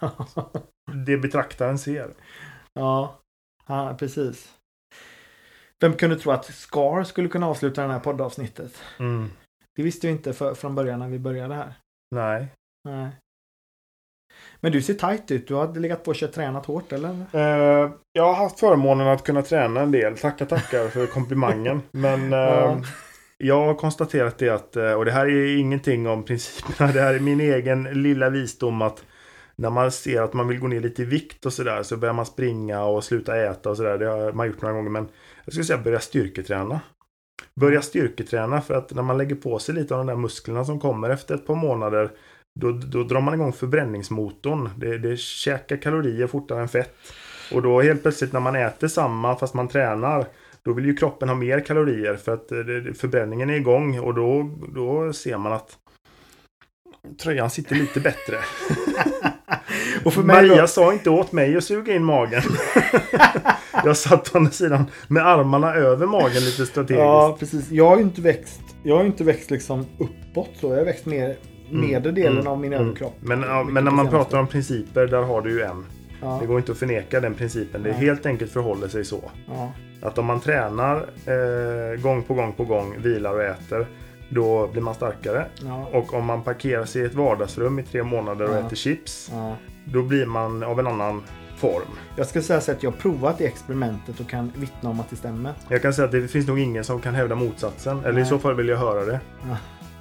Det 1.06 1.16
betraktaren 1.16 1.78
ser. 1.78 2.14
ja. 2.72 3.20
ja, 3.66 3.96
precis. 3.98 4.54
Vem 5.80 5.92
kunde 5.92 6.16
tro 6.16 6.32
att 6.32 6.44
Scar 6.44 7.04
skulle 7.04 7.28
kunna 7.28 7.46
avsluta 7.46 7.86
det 7.86 7.92
här 7.92 8.00
poddavsnittet? 8.00 8.82
Mm. 8.98 9.30
Det 9.76 9.82
visste 9.82 10.06
vi 10.06 10.12
inte 10.12 10.32
för, 10.32 10.54
från 10.54 10.74
början 10.74 10.98
när 10.98 11.08
vi 11.08 11.18
började 11.18 11.54
här. 11.54 11.74
Nej. 12.14 12.48
Nej. 12.88 13.08
Men 14.60 14.72
du 14.72 14.82
ser 14.82 14.94
tajt 14.94 15.30
ut. 15.30 15.48
Du 15.48 15.54
har 15.54 15.74
legat 15.74 16.04
på 16.04 16.10
och 16.10 16.16
tränat 16.16 16.66
hårt 16.66 16.92
eller? 16.92 17.10
Eh, 17.32 17.90
jag 18.12 18.24
har 18.24 18.34
haft 18.34 18.60
förmånen 18.60 19.08
att 19.08 19.24
kunna 19.24 19.42
träna 19.42 19.80
en 19.80 19.90
del. 19.90 20.18
Tackar 20.18 20.46
tackar 20.46 20.88
för 20.88 21.06
komplimangen. 21.06 21.82
Men 21.90 22.32
Ja 22.32 22.82
jag 23.44 23.66
har 23.66 23.74
konstaterat 23.74 24.38
det 24.38 24.48
att, 24.48 24.76
eh, 24.76 24.92
och 24.92 25.04
det 25.04 25.12
här 25.12 25.26
är 25.26 25.56
ingenting 25.56 26.06
om 26.06 26.24
principerna. 26.24 26.92
Det 26.92 27.00
här 27.00 27.14
är 27.14 27.20
min 27.20 27.40
egen 27.40 27.82
lilla 27.82 28.30
visdom 28.30 28.82
att 28.82 29.04
när 29.56 29.70
man 29.70 29.92
ser 29.92 30.22
att 30.22 30.32
man 30.32 30.48
vill 30.48 30.58
gå 30.58 30.66
ner 30.66 30.80
lite 30.80 31.02
i 31.02 31.04
vikt 31.04 31.46
och 31.46 31.52
sådär 31.52 31.82
så 31.82 31.96
börjar 31.96 32.14
man 32.14 32.26
springa 32.26 32.84
och 32.84 33.04
sluta 33.04 33.36
äta 33.36 33.70
och 33.70 33.76
sådär. 33.76 33.98
Det 33.98 34.06
har 34.06 34.32
man 34.32 34.46
gjort 34.46 34.62
några 34.62 34.74
gånger 34.74 34.90
men 34.90 35.08
jag 35.44 35.52
skulle 35.54 35.64
säga 35.64 35.78
börja 35.78 36.00
styrketräna. 36.00 36.80
Börja 37.54 37.82
styrketräna 37.82 38.60
för 38.60 38.74
att 38.74 38.94
när 38.94 39.02
man 39.02 39.18
lägger 39.18 39.36
på 39.36 39.58
sig 39.58 39.74
lite 39.74 39.94
av 39.94 39.98
de 39.98 40.06
där 40.06 40.16
musklerna 40.16 40.64
som 40.64 40.80
kommer 40.80 41.10
efter 41.10 41.34
ett 41.34 41.46
par 41.46 41.54
månader 41.54 42.10
då, 42.60 42.72
då 42.72 43.02
drar 43.02 43.20
man 43.20 43.34
igång 43.34 43.52
förbränningsmotorn. 43.52 44.70
Det, 44.76 44.98
det 44.98 45.16
käkar 45.18 45.76
kalorier 45.76 46.26
fortare 46.26 46.60
än 46.60 46.68
fett. 46.68 46.94
Och 47.52 47.62
då 47.62 47.80
helt 47.80 48.02
plötsligt 48.02 48.32
när 48.32 48.40
man 48.40 48.56
äter 48.56 48.88
samma 48.88 49.36
fast 49.36 49.54
man 49.54 49.68
tränar 49.68 50.26
då 50.64 50.72
vill 50.72 50.84
ju 50.84 50.96
kroppen 50.96 51.28
ha 51.28 51.36
mer 51.36 51.60
kalorier 51.60 52.16
för 52.16 52.34
att 52.34 52.52
eh, 52.52 52.58
förbränningen 52.94 53.50
är 53.50 53.54
igång 53.54 53.98
och 53.98 54.14
då, 54.14 54.50
då 54.74 55.12
ser 55.12 55.38
man 55.38 55.52
att 55.52 55.78
tröjan 57.22 57.50
sitter 57.50 57.74
lite 57.74 58.00
bättre. 58.00 58.36
och 60.04 60.14
för 60.14 60.22
Maria 60.22 60.60
då... 60.60 60.66
sa 60.66 60.92
inte 60.92 61.10
åt 61.10 61.32
mig 61.32 61.56
att 61.56 61.64
suga 61.64 61.94
in 61.94 62.04
magen. 62.04 62.42
jag 63.84 63.96
satt 63.96 64.34
å 64.34 64.38
andra 64.38 64.52
sidan 64.52 64.84
med 65.08 65.26
armarna 65.26 65.74
över 65.74 66.06
magen 66.06 66.44
lite 66.44 66.66
strategiskt. 66.66 66.98
Ja, 66.98 67.36
precis. 67.38 67.70
Jag 67.70 67.88
har 67.88 67.96
ju 67.96 68.02
inte 68.02 68.20
växt, 68.20 68.60
jag 68.82 68.96
har 68.96 69.04
inte 69.04 69.24
växt 69.24 69.50
liksom 69.50 69.86
uppåt 69.98 70.50
så. 70.60 70.70
Jag 70.70 70.76
har 70.76 70.84
växt 70.84 71.06
mer 71.06 71.36
mm, 71.70 71.86
nedre 71.86 72.12
delen 72.12 72.32
mm, 72.32 72.46
av 72.46 72.60
min 72.60 72.72
mm. 72.72 72.86
överkropp. 72.86 73.14
Men, 73.20 73.42
ja, 73.42 73.64
men 73.64 73.84
när 73.84 73.92
man 73.92 74.08
pratar 74.08 74.38
om 74.38 74.46
principer, 74.46 75.06
där 75.06 75.22
har 75.22 75.42
du 75.42 75.50
ju 75.50 75.62
en. 75.62 75.86
Ja. 76.20 76.38
Det 76.40 76.46
går 76.46 76.58
inte 76.58 76.72
att 76.72 76.78
förneka 76.78 77.20
den 77.20 77.34
principen. 77.34 77.82
Det 77.82 77.90
är 77.90 77.94
helt 77.94 78.26
enkelt 78.26 78.52
förhåller 78.52 78.88
sig 78.88 79.04
så. 79.04 79.30
Ja. 79.46 79.72
Att 80.02 80.18
om 80.18 80.26
man 80.26 80.40
tränar 80.40 80.96
eh, 81.26 82.00
gång 82.00 82.22
på 82.22 82.34
gång 82.34 82.52
på 82.52 82.64
gång, 82.64 82.94
vilar 82.98 83.34
och 83.34 83.42
äter. 83.42 83.86
Då 84.28 84.68
blir 84.72 84.82
man 84.82 84.94
starkare. 84.94 85.46
Ja. 85.64 85.88
Och 85.92 86.14
om 86.14 86.24
man 86.24 86.42
parkerar 86.42 86.84
sig 86.84 87.02
i 87.02 87.04
ett 87.04 87.14
vardagsrum 87.14 87.78
i 87.78 87.82
tre 87.82 88.02
månader 88.02 88.50
och 88.50 88.56
äter 88.56 88.76
chips. 88.76 89.30
Då 89.84 90.02
blir 90.02 90.26
man 90.26 90.62
av 90.62 90.80
en 90.80 90.86
annan 90.86 91.22
form. 91.56 91.98
Jag 92.16 92.26
ska 92.26 92.42
säga 92.42 92.60
så 92.60 92.72
att 92.72 92.82
jag 92.82 92.90
har 92.90 92.98
provat 92.98 93.38
det 93.38 93.44
experimentet 93.44 94.20
och 94.20 94.28
kan 94.28 94.52
vittna 94.56 94.90
om 94.90 95.00
att 95.00 95.10
det 95.10 95.16
stämmer. 95.16 95.52
Jag 95.68 95.82
kan 95.82 95.94
säga 95.94 96.06
att 96.06 96.12
det 96.12 96.28
finns 96.28 96.46
nog 96.46 96.58
ingen 96.58 96.84
som 96.84 97.00
kan 97.00 97.14
hävda 97.14 97.34
motsatsen. 97.34 97.98
Eller 97.98 98.12
Nej. 98.12 98.22
i 98.22 98.26
så 98.26 98.38
fall 98.38 98.54
vill 98.54 98.68
jag 98.68 98.76
höra 98.76 99.04
det. 99.04 99.20
Ja. 99.42 99.56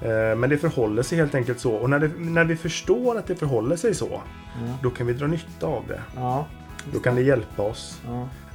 Eh, 0.08 0.36
men 0.36 0.50
det 0.50 0.58
förhåller 0.58 1.04
sig 1.04 1.18
helt 1.18 1.36
enkelt 1.36 1.60
så. 1.60 1.74
Och 1.74 1.90
när, 1.90 2.00
det, 2.00 2.12
när 2.18 2.44
vi 2.44 2.56
förstår 2.56 3.18
att 3.18 3.28
det 3.28 3.36
förhåller 3.36 3.76
sig 3.76 3.96
så, 3.96 4.10
ja. 4.12 4.78
då 4.84 4.90
kan 4.90 5.08
vi 5.08 5.14
dra 5.14 5.28
nytta 5.28 5.68
av 5.68 5.84
det. 5.88 6.02
Ja, 6.16 6.46
då 6.94 7.00
kan 7.00 7.16
det 7.16 7.22
hjälpa 7.22 7.64
oss. 7.64 8.02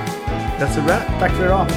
That's 0.60 0.80
a 0.80 0.84
wrap. 0.88 1.20
Tack 1.20 1.32
för 1.32 1.46
idag. 1.46 1.68